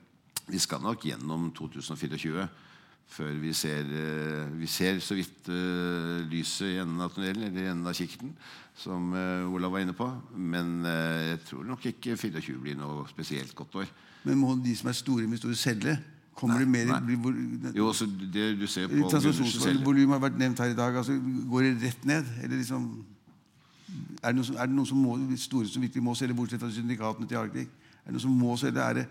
vi 0.49 0.63
skal 0.63 0.85
nok 0.85 1.05
gjennom 1.11 1.51
2024 1.59 2.47
før 3.09 3.33
vi 3.41 3.55
ser, 3.57 3.89
eh, 3.89 4.51
vi 4.61 4.69
ser 4.69 4.99
så 5.01 5.17
vidt 5.17 5.49
uh, 5.49 6.21
lyset 6.29 6.75
i 6.75 6.81
enden 6.83 7.01
av 7.01 7.15
tunnelen, 7.15 7.47
eller 7.49 7.65
i 7.65 7.71
enden 7.71 7.89
av 7.89 7.97
kikkerten, 7.97 8.35
som 8.77 9.15
uh, 9.17 9.49
Olav 9.49 9.73
var 9.73 9.85
inne 9.85 9.97
på. 9.97 10.09
Men 10.37 10.83
uh, 10.85 11.33
jeg 11.33 11.41
tror 11.49 11.65
nok 11.71 11.87
ikke 11.89 12.19
24 12.21 12.61
blir 12.61 12.77
noe 12.77 13.09
spesielt 13.09 13.55
godt 13.57 13.81
år. 13.81 13.89
Men 14.29 14.41
må 14.43 14.53
de 14.61 14.75
som 14.77 14.93
er 14.93 14.99
store 14.99 15.25
investorer, 15.25 15.57
selge? 15.57 15.97
Kommer 16.39 16.61
nei, 16.63 16.65
det 16.65 16.87
mer 16.87 17.01
blir, 17.03 17.19
hvor, 17.19 17.39
jo, 17.75 17.87
altså 17.91 18.07
det 18.07 18.45
du 18.61 18.67
ser 18.71 18.87
på 18.91 19.09
Transaksjonsvolumet 19.11 20.15
har 20.15 20.21
vært 20.23 20.37
nevnt 20.39 20.61
her 20.63 20.71
i 20.71 20.77
dag. 20.79 20.99
Altså, 21.01 21.17
går 21.51 21.67
det 21.67 21.73
rett 21.83 22.05
ned? 22.07 22.29
Eller 22.45 22.61
liksom, 22.61 22.85
er, 24.23 24.29
det 24.29 24.37
noen 24.37 24.47
som, 24.47 24.59
er 24.59 24.71
det 24.71 24.77
noen 24.77 24.91
som 24.93 25.01
må, 25.03 25.17
store 25.43 25.71
som 25.73 25.83
virkelig 25.83 26.05
må 26.07 26.15
selge, 26.19 26.37
bortsett 26.39 26.63
fra 26.63 26.71
syndikatene 26.71 27.27
til 27.27 27.41
Arktik? 27.41 27.73
Er 28.05 28.13
det 28.13 28.15
noen 28.15 28.27
som 28.29 28.37
må 28.39 28.55
selge? 28.61 28.85
Er 28.85 29.03
det 29.03 29.09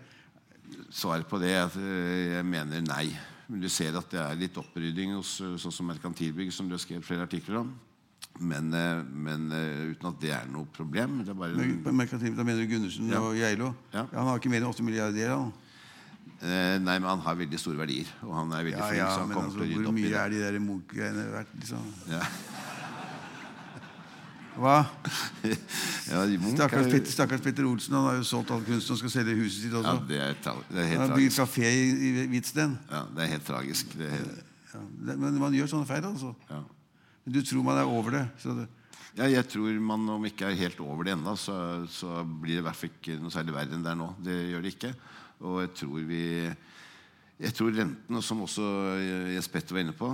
Svaret 0.92 1.24
på 1.28 1.38
det 1.40 1.52
er 1.52 1.62
at 1.66 1.76
eh, 1.80 2.34
jeg 2.38 2.44
mener 2.44 2.82
nei. 2.84 3.06
Men 3.48 3.62
du 3.64 3.68
ser 3.72 3.96
at 3.96 4.08
det 4.12 4.20
er 4.20 4.40
litt 4.40 4.56
opprydding 4.60 5.14
hos 5.16 5.38
sånn 5.40 5.72
som 5.72 5.88
Merkantilbygg, 5.88 6.50
som 6.52 6.68
du 6.68 6.74
har 6.76 6.82
skrevet 6.82 7.06
flere 7.06 7.24
artikler 7.24 7.62
om. 7.62 7.70
Men, 8.38 8.72
eh, 8.76 9.04
men, 9.04 9.48
eh, 9.52 9.86
uten 9.92 10.10
at 10.10 10.20
det 10.20 10.32
er 10.36 10.50
noe 10.52 10.68
problem. 10.72 11.22
Det 11.24 11.32
er 11.32 11.38
bare 11.38 11.92
Merkantilbygg, 11.92 12.36
Da 12.36 12.44
mener 12.44 12.64
du 12.64 12.72
Gundersen 12.72 13.08
ja. 13.08 13.20
og 13.20 13.36
Geilo? 13.36 13.72
Ja. 13.92 14.04
ja. 14.04 14.18
Han 14.18 14.32
har 14.32 14.40
ikke 14.40 14.52
mer 14.52 14.64
enn 14.64 14.72
8 14.72 14.84
milliarder 14.84 15.16
i 15.16 15.28
det? 15.28 15.67
Eh, 16.38 16.76
nei, 16.78 16.94
men 17.00 17.08
han 17.08 17.22
har 17.24 17.38
veldig 17.38 17.58
store 17.58 17.80
verdier. 17.80 18.10
Og 18.22 18.34
han 18.36 18.52
er 18.54 18.68
veldig 18.68 18.78
ja, 18.78 18.88
flink. 18.92 19.00
Ja, 19.02 19.08
så 19.10 19.24
han 19.24 19.32
kommer 19.32 19.48
altså, 19.48 19.58
til 19.58 19.64
å 19.64 19.70
rydde 19.72 19.90
opp 19.90 19.98
i 19.98 20.04
det. 20.04 20.12
Hvor 20.12 20.14
mye 20.14 20.22
er 20.22 20.34
de 20.34 20.42
der 20.44 20.62
Munch-greiene 20.62 21.26
verdt, 21.32 21.56
liksom? 21.58 21.90
Ja. 22.12 22.22
Hva? 24.58 24.76
ja, 26.10 26.22
stakkars, 26.26 26.86
er... 26.86 26.92
Petter, 26.92 27.12
stakkars, 27.14 27.42
Petter, 27.44 27.66
Olsen 27.68 27.94
han 27.94 28.08
har 28.08 28.16
jo 28.18 28.24
solgt 28.26 28.50
all 28.54 28.64
kunsten 28.66 28.96
og 28.96 29.00
skal 29.02 29.12
selge 29.14 29.36
huset 29.38 29.66
sitt 29.66 29.74
også. 29.74 29.92
Ja, 30.00 30.06
det 30.08 30.18
er, 30.24 30.38
det 30.40 30.80
er 30.82 30.88
helt 30.92 31.02
han 31.02 31.12
har 31.12 31.20
bygd 31.20 31.36
kafé 31.38 31.68
i, 31.68 31.84
i 32.08 32.26
Hvitsten. 32.32 32.74
Ja, 32.90 33.04
det 33.14 33.24
er 33.24 33.30
helt 33.36 33.46
tragisk. 33.46 33.94
Er 33.98 34.16
helt... 34.16 34.40
Ja, 34.72 34.82
men 35.14 35.38
man 35.40 35.54
gjør 35.54 35.70
sånne 35.74 35.88
feil, 35.88 36.06
altså. 36.06 36.34
Ja. 36.50 36.64
Men 37.24 37.36
du 37.36 37.40
tror 37.46 37.64
man 37.66 37.78
er 37.80 37.92
over 37.92 38.14
det? 38.18 38.24
det... 38.44 38.66
Ja, 39.18 39.28
jeg 39.30 39.46
tror 39.50 39.78
man 39.82 40.10
om 40.14 40.26
ikke 40.28 40.46
er 40.46 40.58
helt 40.58 40.80
over 40.84 41.06
det 41.06 41.14
ennå, 41.16 41.34
så, 41.38 41.54
så, 41.90 42.20
blir 42.26 42.58
det 42.58 42.62
i 42.62 42.66
hvert 42.66 42.78
fall 42.78 42.92
ikke 42.92 43.16
noe 43.22 43.34
særlig 43.34 43.54
verre 43.56 43.74
enn 43.74 43.86
det 43.86 43.90
er 43.94 43.98
nå. 43.98 44.10
Det 44.22 44.36
gjør 44.52 44.66
det 44.66 44.74
ikke. 44.76 44.92
Og 45.44 45.60
jeg 45.62 45.74
tror 45.82 46.02
vi 46.08 46.24
Jeg 47.38 47.54
tror 47.54 47.70
renten, 47.70 48.22
som 48.22 48.40
også 48.42 48.64
Jes 49.30 49.48
Petter 49.48 49.76
var 49.76 49.84
inne 49.84 49.94
på, 49.94 50.10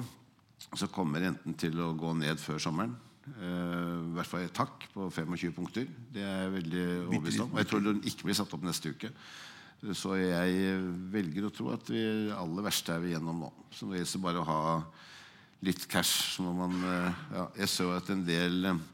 så 0.77 0.89
kommer 0.93 1.23
renten 1.25 1.55
til 1.57 1.79
å 1.81 1.95
gå 1.97 2.13
ned 2.19 2.41
før 2.41 2.61
sommeren. 2.61 2.93
Uh, 3.25 4.05
I 4.05 4.17
hvert 4.19 4.29
fall 4.29 4.45
et 4.45 4.53
takk 4.53 4.85
på 4.93 5.09
25 5.09 5.55
punkter. 5.57 5.89
Det 6.13 6.21
er 6.21 6.45
jeg 6.45 6.55
veldig 6.59 6.85
overbevist 7.07 7.45
om. 7.47 7.55
Og 7.55 7.63
jeg 7.63 7.71
tror 7.71 7.85
den 7.87 8.03
ikke 8.05 8.29
blir 8.29 8.37
satt 8.37 8.53
opp 8.53 8.67
neste 8.67 8.93
uke. 8.93 9.11
Så 9.97 10.15
jeg 10.17 10.77
velger 11.13 11.49
å 11.49 11.53
tro 11.53 11.71
at 11.73 11.89
det 11.89 12.05
aller 12.37 12.65
verste 12.65 12.95
er 12.95 13.03
vi 13.03 13.13
gjennom 13.15 13.43
nå. 13.45 13.51
Så 13.73 13.89
det 13.89 14.03
gjelder 14.03 14.25
bare 14.27 14.43
å 14.43 14.49
ha 14.49 14.61
litt 15.65 15.87
cash. 15.89 16.35
Så 16.37 16.45
må 16.45 16.53
man, 16.59 16.77
uh, 16.85 17.25
ja, 17.33 17.47
jeg 17.63 17.73
så 17.73 17.89
at 17.97 18.13
en 18.13 18.25
del 18.29 18.69
uh, 18.69 18.85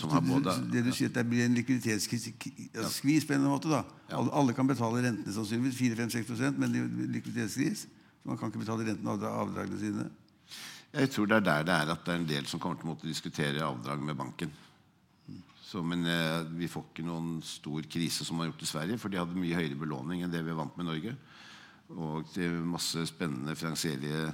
både, 0.00 0.54
det 0.72 0.84
du 0.86 0.92
sier 0.94 1.10
at 1.10 1.18
det 1.18 1.26
blir 1.28 1.44
en 1.44 1.56
likviditetsskvis 1.58 3.26
på 3.28 3.36
en 3.36 3.44
måte 3.44 3.68
da. 3.68 3.82
Alle, 4.16 4.54
kan 4.56 4.68
betale 4.68 5.02
rentene 5.04 5.34
sannsynligvis 5.34 5.78
4-5-6 5.98 6.56
men 6.56 6.78
likviditetsskvis. 7.12 7.86
Så 8.22 8.30
man 8.30 8.38
kan 8.38 8.52
ikke 8.52 8.62
betale 8.62 8.86
rentene 8.88 9.12
av 9.12 9.26
avdragene 9.28 9.80
sine. 9.80 10.08
Jeg 10.92 11.10
tror 11.12 11.28
det 11.28 11.38
er 11.38 11.46
der 11.46 11.68
det 11.68 11.76
er 11.76 11.92
at 11.94 12.04
det 12.04 12.12
er 12.12 12.20
en 12.20 12.28
del 12.28 12.48
som 12.48 12.60
kommer 12.60 12.80
til 12.80 12.88
å 12.88 12.92
måtte 12.92 13.08
diskutere 13.08 13.64
avdrag 13.64 14.02
med 14.04 14.16
banken. 14.16 14.52
Så, 15.64 15.80
men 15.80 16.04
eh, 16.04 16.42
vi 16.52 16.68
får 16.68 16.90
ikke 16.90 17.04
noen 17.06 17.38
stor 17.44 17.86
krise 17.88 18.26
som 18.28 18.36
man 18.36 18.46
har 18.46 18.52
gjort 18.52 18.64
i 18.66 18.68
Sverige, 18.68 18.98
for 19.00 19.12
de 19.12 19.20
hadde 19.20 19.38
mye 19.40 19.56
høyere 19.56 19.78
belåning 19.80 20.20
enn 20.20 20.32
det 20.32 20.42
vi 20.44 20.52
er 20.52 20.58
vant 20.58 20.76
med 20.76 20.84
i 20.84 20.90
Norge. 20.90 21.14
Og 21.92 22.36
masse 22.68 23.06
spennende 23.08 23.56
finansielle 23.56 24.32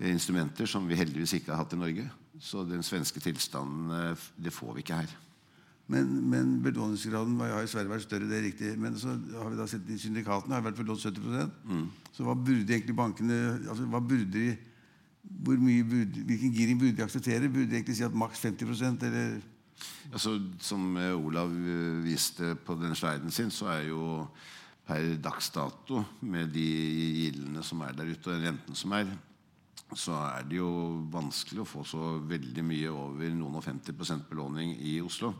instrumenter 0.00 0.68
som 0.68 0.88
vi 0.88 0.98
heldigvis 0.98 1.38
ikke 1.38 1.54
har 1.54 1.64
hatt 1.64 1.72
i 1.72 1.80
Norge. 1.80 2.08
Så 2.42 2.64
den 2.68 2.84
svenske 2.84 3.20
tilstanden 3.22 3.92
eh, 3.96 4.26
det 4.36 4.52
får 4.52 4.74
vi 4.76 4.84
ikke 4.84 5.00
her. 5.00 5.14
Men, 5.86 6.08
men 6.26 6.56
belåningsgraden 6.64 7.38
har 7.40 7.62
i 7.62 7.70
Sverige 7.70 7.92
vært 7.92 8.06
større, 8.08 8.26
det 8.26 8.38
er 8.40 8.46
riktig. 8.48 8.72
Men 8.82 8.96
så 8.98 9.14
har 9.14 9.52
vi 9.52 9.58
da 9.58 9.68
sett 9.70 9.86
i 9.88 9.98
syndikatene 10.02 10.58
har 10.58 10.64
vært 10.66 10.80
belånt 10.80 11.04
70 11.04 11.52
mm. 11.62 11.84
Så 12.16 12.26
hva 12.26 12.34
burde 12.34 12.74
egentlig 12.74 12.96
bankene 12.96 13.36
altså 13.68 13.86
hva 13.92 14.00
burde 14.02 14.26
de, 14.34 14.56
hvor 15.46 15.58
mye 15.62 15.84
burde, 15.86 16.24
Hvilken 16.26 16.54
giring 16.54 16.80
burde 16.80 16.96
de 16.98 17.06
akseptere? 17.06 17.50
Burde 17.52 17.70
de 17.70 17.78
egentlig 17.78 17.96
si 17.98 18.06
at 18.06 18.18
maks 18.18 18.42
50% 18.42 19.06
eller 19.06 19.38
altså, 20.12 20.36
Som 20.60 20.96
eh, 20.98 21.14
Olav 21.14 21.54
eh, 21.54 22.02
viste 22.04 22.54
på 22.66 22.76
den 22.82 22.98
sliden 22.98 23.30
sin, 23.30 23.54
så 23.54 23.70
er 23.76 23.88
jo 23.92 24.26
per 24.86 25.16
dags 25.18 25.50
dato, 25.50 26.04
med 26.22 26.52
de 26.54 26.66
gildene 27.20 27.62
som 27.66 27.80
er 27.82 27.94
der 27.96 28.10
ute, 28.12 28.28
og 28.28 28.36
den 28.36 28.44
renten 28.46 28.78
som 28.78 28.92
er, 28.94 29.08
så 29.94 30.16
er 30.18 30.46
det 30.48 30.58
jo 30.58 30.70
vanskelig 31.12 31.62
å 31.62 31.68
få 31.68 31.84
så 31.86 32.16
veldig 32.26 32.64
mye 32.66 32.90
over 32.90 33.30
noen 33.36 33.60
og 33.60 33.64
50 33.64 34.26
belåning 34.30 34.74
i 34.82 34.98
Oslo. 35.04 35.32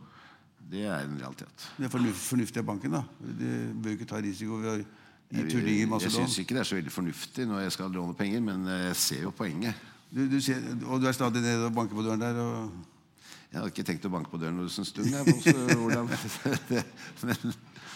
Det 0.66 0.84
er 0.86 1.04
en 1.04 1.18
realitet. 1.18 1.66
Det 1.76 1.86
er 1.86 1.92
fornuftig 1.94 2.62
av 2.62 2.66
banken, 2.66 2.94
da. 2.96 3.02
De 3.18 3.50
bør 3.74 3.96
ikke 3.96 4.08
ta 4.10 4.20
risiko 4.22 4.58
ved 4.62 4.70
å 4.72 4.76
gi 4.80 5.44
tullinger 5.50 5.90
masse 5.90 6.10
lån. 6.10 6.20
Jeg 6.20 6.30
syns 6.30 6.40
ikke 6.42 6.56
det 6.56 6.62
er 6.62 6.68
så 6.70 6.78
veldig 6.78 6.94
fornuftig 6.94 7.46
når 7.50 7.64
jeg 7.66 7.76
skal 7.76 7.94
låne 7.94 8.16
penger, 8.18 8.42
men 8.46 8.66
jeg 8.70 8.98
ser 9.02 9.22
jo 9.26 9.34
poenget. 9.34 9.78
Du, 10.10 10.22
du 10.30 10.38
ser, 10.42 10.62
og 10.86 11.02
du 11.02 11.08
er 11.10 11.16
stadig 11.16 11.42
nede 11.42 11.66
og 11.66 11.74
banker 11.74 11.98
på 11.98 12.06
døren 12.06 12.22
der? 12.22 12.38
Jeg 13.50 13.60
hadde 13.60 13.72
ikke 13.72 13.86
tenkt 13.86 14.06
å 14.06 14.12
banke 14.12 14.30
på 14.30 14.40
døren 14.42 14.58
en 14.62 14.70
stund. 14.70 15.06
Jeg, 15.10 15.24
men, 17.22 17.36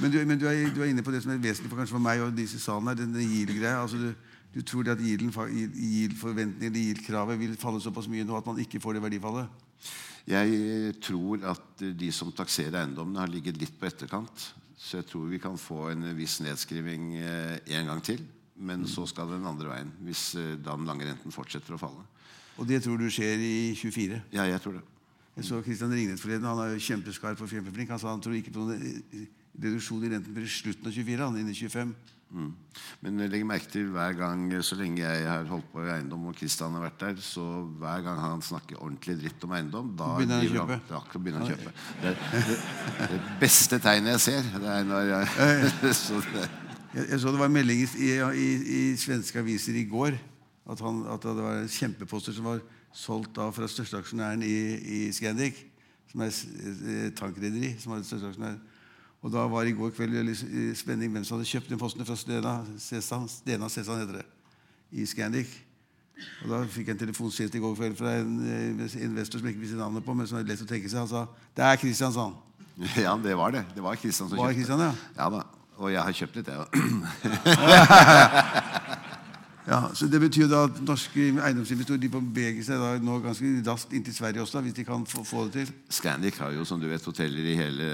men, 0.00 0.12
du, 0.12 0.18
men 0.24 0.38
du, 0.38 0.46
er, 0.48 0.70
du, 0.74 0.82
er, 0.82 0.90
inne 0.90 1.02
på 1.06 1.14
det 1.14 1.22
som 1.24 1.32
er 1.34 1.42
vesentlig 1.42 1.70
for, 1.72 1.80
kanskje 1.82 1.96
for 1.96 2.04
meg 2.04 2.22
og 2.24 2.34
disse 2.36 2.58
i 2.58 2.62
salen 2.62 2.90
her, 2.90 2.98
denne 2.98 3.24
yield-greia. 3.24 3.80
Altså 3.82 3.98
du, 3.98 4.12
du, 4.54 4.62
tror 4.66 4.88
at 4.90 5.00
yield-forventningene, 5.02 6.84
yield-kravet, 6.84 7.38
vil 7.38 7.56
falle 7.60 7.82
såpass 7.82 8.08
mye 8.10 8.26
nå 8.26 8.36
at 8.38 8.48
man 8.48 8.58
ikke 8.62 8.80
får 8.82 8.96
det 8.96 9.04
verdifallet? 9.04 9.66
Jeg 10.30 10.94
tror 11.02 11.44
at 11.52 11.84
de 11.96 12.10
som 12.12 12.32
takserer 12.34 12.82
eiendommene, 12.82 13.22
har 13.22 13.30
ligget 13.30 13.58
litt 13.60 13.78
på 13.78 13.88
etterkant. 13.88 14.50
Så 14.80 15.00
jeg 15.00 15.08
tror 15.10 15.28
vi 15.28 15.40
kan 15.42 15.58
få 15.60 15.90
en 15.92 16.06
viss 16.16 16.38
nedskriving 16.44 17.14
eh, 17.20 17.56
en 17.78 17.90
gang 17.90 18.02
til. 18.04 18.22
Men 18.60 18.84
så 18.88 19.06
skal 19.08 19.30
den 19.32 19.46
andre 19.48 19.70
veien, 19.70 19.90
hvis 20.04 20.34
eh, 20.36 20.56
den 20.60 20.86
lange 20.88 21.06
renten 21.08 21.32
fortsetter 21.32 21.76
å 21.76 21.80
falle. 21.80 22.04
Og 22.60 22.68
det 22.68 22.82
tror 22.84 23.00
du 23.00 23.08
skjer 23.12 23.40
i 23.40 23.72
24? 23.78 24.20
Ja, 24.34 24.44
jeg 24.48 24.60
tror 24.60 24.76
det. 24.76 24.84
Jeg 25.36 25.46
så 25.48 25.60
Kristian 25.64 25.94
Ringnes 25.94 26.20
forleden. 26.20 26.48
Han 26.48 26.60
er 26.60 26.74
jo 26.74 26.82
kjempeskarp 26.84 27.40
og 27.40 27.48
kjempeflink. 27.48 27.92
Han 27.94 28.02
sa 28.02 28.10
han 28.12 28.20
tror 28.20 28.36
ikke 28.36 28.52
på 28.52 28.66
noen 28.66 29.28
reduksjon 29.60 30.04
i 30.04 30.10
renten 30.12 30.34
før 30.36 30.46
i 30.46 30.52
slutten 30.52 30.88
av 30.90 30.96
24, 30.96 31.24
han 31.24 31.36
er 31.36 31.44
inn 31.44 31.52
i 31.52 31.56
25. 31.56 31.94
Mm. 32.30 32.50
Men 33.02 33.22
legg 33.26 33.42
merke 33.46 33.66
til 33.72 33.88
hver 33.90 34.14
gang, 34.14 34.44
så 34.62 34.76
lenge 34.78 35.02
jeg 35.02 35.26
har 35.26 35.48
holdt 35.50 35.66
på 35.72 35.82
i 35.82 35.90
eiendom, 35.90 36.28
og 36.30 36.36
Kristian 36.38 36.76
har 36.78 36.84
vært 36.84 37.00
der, 37.02 37.22
så 37.24 37.42
hver 37.80 38.04
gang 38.06 38.20
han 38.22 38.44
snakker 38.44 38.78
ordentlig 38.78 39.16
dritt 39.18 39.46
om 39.46 39.54
eiendom, 39.56 39.90
da 39.98 40.12
begynner 40.14 40.38
han 40.38 40.46
å 40.46 40.54
kjøpe. 40.54 40.78
Han, 40.78 41.08
da 41.10 41.22
begynner 41.24 41.42
han 41.42 41.48
å 41.48 41.56
kjøpe. 41.56 41.74
Det, 42.04 42.14
det, 42.30 42.58
det, 43.00 43.20
beste 43.42 43.80
tegnet 43.82 44.14
jeg 44.14 44.24
ser, 44.28 44.50
det 44.62 44.74
er 44.76 44.86
når 44.86 45.10
jeg, 45.10 45.72
så 46.04 46.22
det, 46.28 46.46
jeg, 46.94 47.08
jeg 47.08 47.22
så 47.24 47.34
det 47.34 47.42
var 47.42 47.50
en 47.50 47.58
melding 47.58 47.82
i, 47.82 48.12
i, 48.14 48.50
i 48.78 48.82
svenske 49.00 49.42
aviser 49.42 49.80
i 49.80 49.86
går 49.90 50.14
at, 50.70 50.80
han, 50.86 51.02
at 51.10 51.26
det 51.26 51.42
var 51.42 51.66
kjempeposter 51.66 52.36
som 52.36 52.46
var 52.46 52.62
solgt 52.94 53.34
da 53.38 53.48
fra 53.54 53.66
størsteaksjonæren 53.70 54.42
i, 54.46 54.56
i 54.78 55.00
Scandic, 55.14 55.58
som 56.10 56.22
er 56.22 56.30
eh, 56.30 57.08
tankrederi. 57.18 57.74
som 57.78 57.94
er 57.94 58.06
største 58.06 58.30
aksjonær. 58.30 58.60
Og 59.20 59.28
da 59.32 59.42
var 59.52 59.62
i 59.68 59.74
går 59.76 59.90
kveld 59.92 60.14
veldig 60.16 60.36
spenning 60.78 61.10
hvem 61.12 61.24
som 61.28 61.36
hadde 61.36 61.50
kjøpt 61.50 61.68
den 61.68 61.80
posten 61.80 62.06
fra 62.08 62.16
Stena 62.16 62.54
Sesan, 62.80 63.28
Stena 63.28 63.68
Sesan 63.68 64.00
heter 64.00 64.16
det, 64.20 64.26
i 64.96 65.04
Scandic. 65.08 65.50
Og 66.44 66.50
Da 66.52 66.56
fikk 66.68 66.86
jeg 66.88 66.94
en 66.96 67.02
telefonskilt 67.04 67.54
i 67.56 67.62
går 67.62 67.74
kveld 67.76 67.96
fra 68.00 68.10
en 68.20 68.32
eh, 68.44 68.68
investor 69.04 69.38
som 69.40 69.48
ikke 69.48 69.62
visste 69.62 69.80
navnet 69.80 70.04
på, 70.04 70.12
men 70.16 70.26
som 70.28 70.36
hadde 70.40 70.50
lett 70.52 70.64
å 70.64 70.68
tenke 70.68 70.88
seg. 70.88 70.98
Han 71.02 71.12
sa 71.12 71.20
det 71.56 71.64
er 71.66 71.76
Kristiansand. 71.80 72.34
Ja, 72.96 73.12
det 73.20 73.36
var 73.36 73.50
det. 73.52 73.64
Det 73.76 73.82
var 73.84 73.94
Kristian 74.00 74.28
som 74.30 74.38
var 74.38 74.54
kjøpte. 74.54 74.56
Christian, 74.56 74.80
ja. 74.80 74.92
ja 75.18 75.26
da. 75.36 75.40
Og 75.80 75.88
jeg 75.92 76.00
har 76.00 76.12
kjøpt 76.16 76.36
litt, 76.40 76.48
jeg 76.48 76.58
òg. 76.60 76.68
Ja, 79.70 79.94
så 79.94 80.06
Det 80.10 80.18
betyr 80.20 80.48
da 80.50 80.64
at 80.66 80.80
norske 80.82 81.28
eiendomsinvestorer 81.30 82.00
de 82.02 82.08
beveger 82.10 82.64
seg 82.66 82.80
da 82.82 82.96
nå 82.98 83.20
ganske 83.22 83.50
raskt 83.68 83.92
inn 83.94 84.02
til 84.02 84.16
Sverige 84.16 84.42
også, 84.42 84.64
hvis 84.66 84.74
de 84.74 84.84
kan 84.84 85.04
få, 85.06 85.22
få, 85.22 85.44
det 85.46 85.52
til? 85.60 85.70
Scandic 85.94 86.40
har 86.42 86.50
jo 86.56 86.64
som 86.66 86.80
du 86.82 86.88
vet, 86.90 87.04
hoteller 87.06 87.46
i 87.52 87.54
hele 87.54 87.86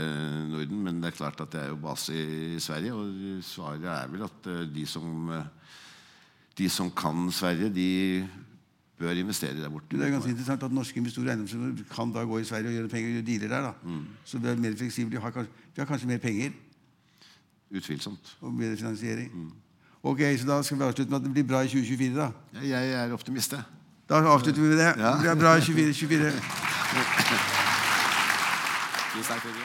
Norden, 0.48 0.80
men 0.86 1.02
det 1.02 1.10
er 1.10 1.18
klart 1.18 1.42
at 1.44 1.52
det 1.52 1.60
er 1.60 1.74
jo 1.74 1.76
base 1.82 2.16
i 2.16 2.60
Sverige. 2.64 2.94
Og 2.96 3.44
svaret 3.44 3.84
er 3.92 4.08
vel 4.08 4.24
at 4.24 4.48
eh, 4.54 4.62
de 4.72 4.86
som, 4.88 5.28
eh, 5.36 5.44
de 6.58 6.70
som 6.72 6.88
kan 6.90 7.28
Sverige, 7.28 7.68
de 7.68 7.90
bør 8.96 9.20
investere 9.20 9.60
der 9.60 9.68
borte. 9.68 9.92
Det 9.92 10.06
er 10.06 10.16
ganske 10.16 10.32
interessant 10.32 10.64
at 10.64 10.72
norske 10.72 10.96
investorer 10.96 11.44
kan 11.92 12.12
da 12.12 12.24
gå 12.24 12.40
i 12.40 12.48
Sverige 12.48 12.72
og 12.72 12.78
gjøre 12.78 12.88
penger 12.88 13.10
og 13.10 13.18
gjøre 13.18 13.26
dealer 13.26 13.52
der. 13.52 13.68
da. 13.68 13.72
Mm. 13.84 14.08
Så 14.24 14.38
vi 14.38 14.48
er 14.48 14.64
mer 14.64 14.80
fleksible. 14.80 15.10
Vi 15.10 15.20
har, 15.20 15.30
kanskje, 15.30 15.52
vi 15.74 15.84
har 15.84 15.92
kanskje 15.92 16.08
mer 16.08 16.24
penger. 16.24 16.56
Utvilsomt. 17.70 18.36
Og 18.40 18.56
bedre 18.56 18.76
finansiering. 18.76 19.28
Mm. 19.34 19.65
Ok, 20.06 20.20
så 20.38 20.46
Da 20.46 20.62
skal 20.62 20.78
vi 20.78 20.84
avslutte 20.86 21.10
med 21.10 21.18
at 21.18 21.24
det 21.26 21.32
blir 21.34 21.46
bra 21.48 21.64
i 21.66 21.68
2024, 21.68 22.14
da? 22.14 22.30
Ja, 22.62 22.78
jeg 22.78 22.92
er 22.94 23.14
optimist, 23.14 23.52
jeg. 23.52 23.62
Da 24.06 24.20
avslutter 24.22 24.62
vi 24.62 24.68
med 24.70 24.78
det. 24.78 24.92
Ja. 25.02 25.16
Det 25.18 25.22
blir 25.24 25.40
bra 25.40 25.56
i 25.58 25.64
2024. 25.66 26.30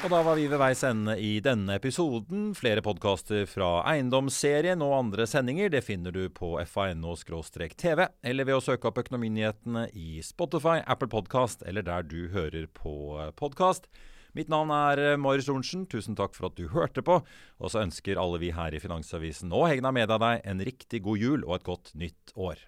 Og 0.01 0.09
da 0.09 0.21
var 0.23 0.37
vi 0.39 0.47
ved 0.49 0.57
veis 0.57 0.81
ende 0.87 1.13
i 1.19 1.35
denne 1.43 1.75
episoden. 1.77 2.55
Flere 2.57 2.81
podkaster 2.81 3.43
fra 3.51 3.83
Eiendomsserien 3.91 4.81
og 4.81 4.95
andre 4.97 5.27
sendinger 5.29 5.69
det 5.69 5.83
finner 5.85 6.15
du 6.15 6.23
på 6.33 6.55
fa.no-tv, 6.65 8.07
eller 8.23 8.47
ved 8.47 8.57
å 8.57 8.63
søke 8.63 8.89
opp 8.89 8.97
Økonominyhetene 9.03 9.89
i 9.93 10.23
Spotify, 10.25 10.79
Apple 10.87 11.11
Podkast 11.11 11.61
eller 11.67 11.85
der 11.85 12.07
du 12.07 12.31
hører 12.33 12.65
på 12.73 12.95
podkast. 13.37 13.91
Mitt 14.37 14.51
navn 14.51 14.71
er 14.75 15.01
eh, 15.01 15.19
Marius 15.19 15.49
Lorentzen. 15.49 15.85
Tusen 15.91 16.15
takk 16.15 16.35
for 16.37 16.49
at 16.49 16.57
du 16.59 16.69
hørte 16.71 17.03
på. 17.05 17.19
Og 17.59 17.71
så 17.73 17.83
ønsker 17.83 18.19
alle 18.21 18.39
vi 18.41 18.53
her 18.55 18.73
i 18.73 18.81
Finansavisen 18.81 19.51
og 19.51 19.67
Hegna 19.71 19.93
Media 19.95 20.19
deg 20.21 20.45
en 20.47 20.63
riktig 20.63 21.03
god 21.07 21.19
jul 21.19 21.47
og 21.47 21.57
et 21.57 21.67
godt 21.67 21.95
nytt 21.99 22.35
år. 22.35 22.61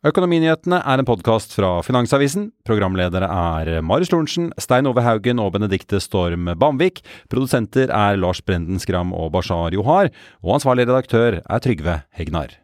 Økonominyhetene 0.00 0.78
er 0.80 1.02
en 1.02 1.04
podkast 1.04 1.52
fra 1.52 1.74
Finansavisen. 1.84 2.46
Programledere 2.64 3.28
er 3.28 3.82
Marius 3.84 4.14
Lorentzen, 4.14 4.48
Stein 4.56 4.88
Ove 4.88 5.04
Haugen 5.04 5.42
og 5.44 5.52
Benedikte 5.58 6.00
Storm 6.00 6.48
Bamvik. 6.56 7.02
Produsenter 7.28 7.92
er 7.92 8.16
Lars 8.16 8.40
Brenden 8.40 8.80
Skram 8.80 9.12
og 9.12 9.28
Bashar 9.36 9.76
Johar. 9.76 10.08
Og 10.40 10.56
ansvarlig 10.56 10.88
redaktør 10.88 11.42
er 11.44 11.64
Trygve 11.68 12.00
Hegnar. 12.16 12.59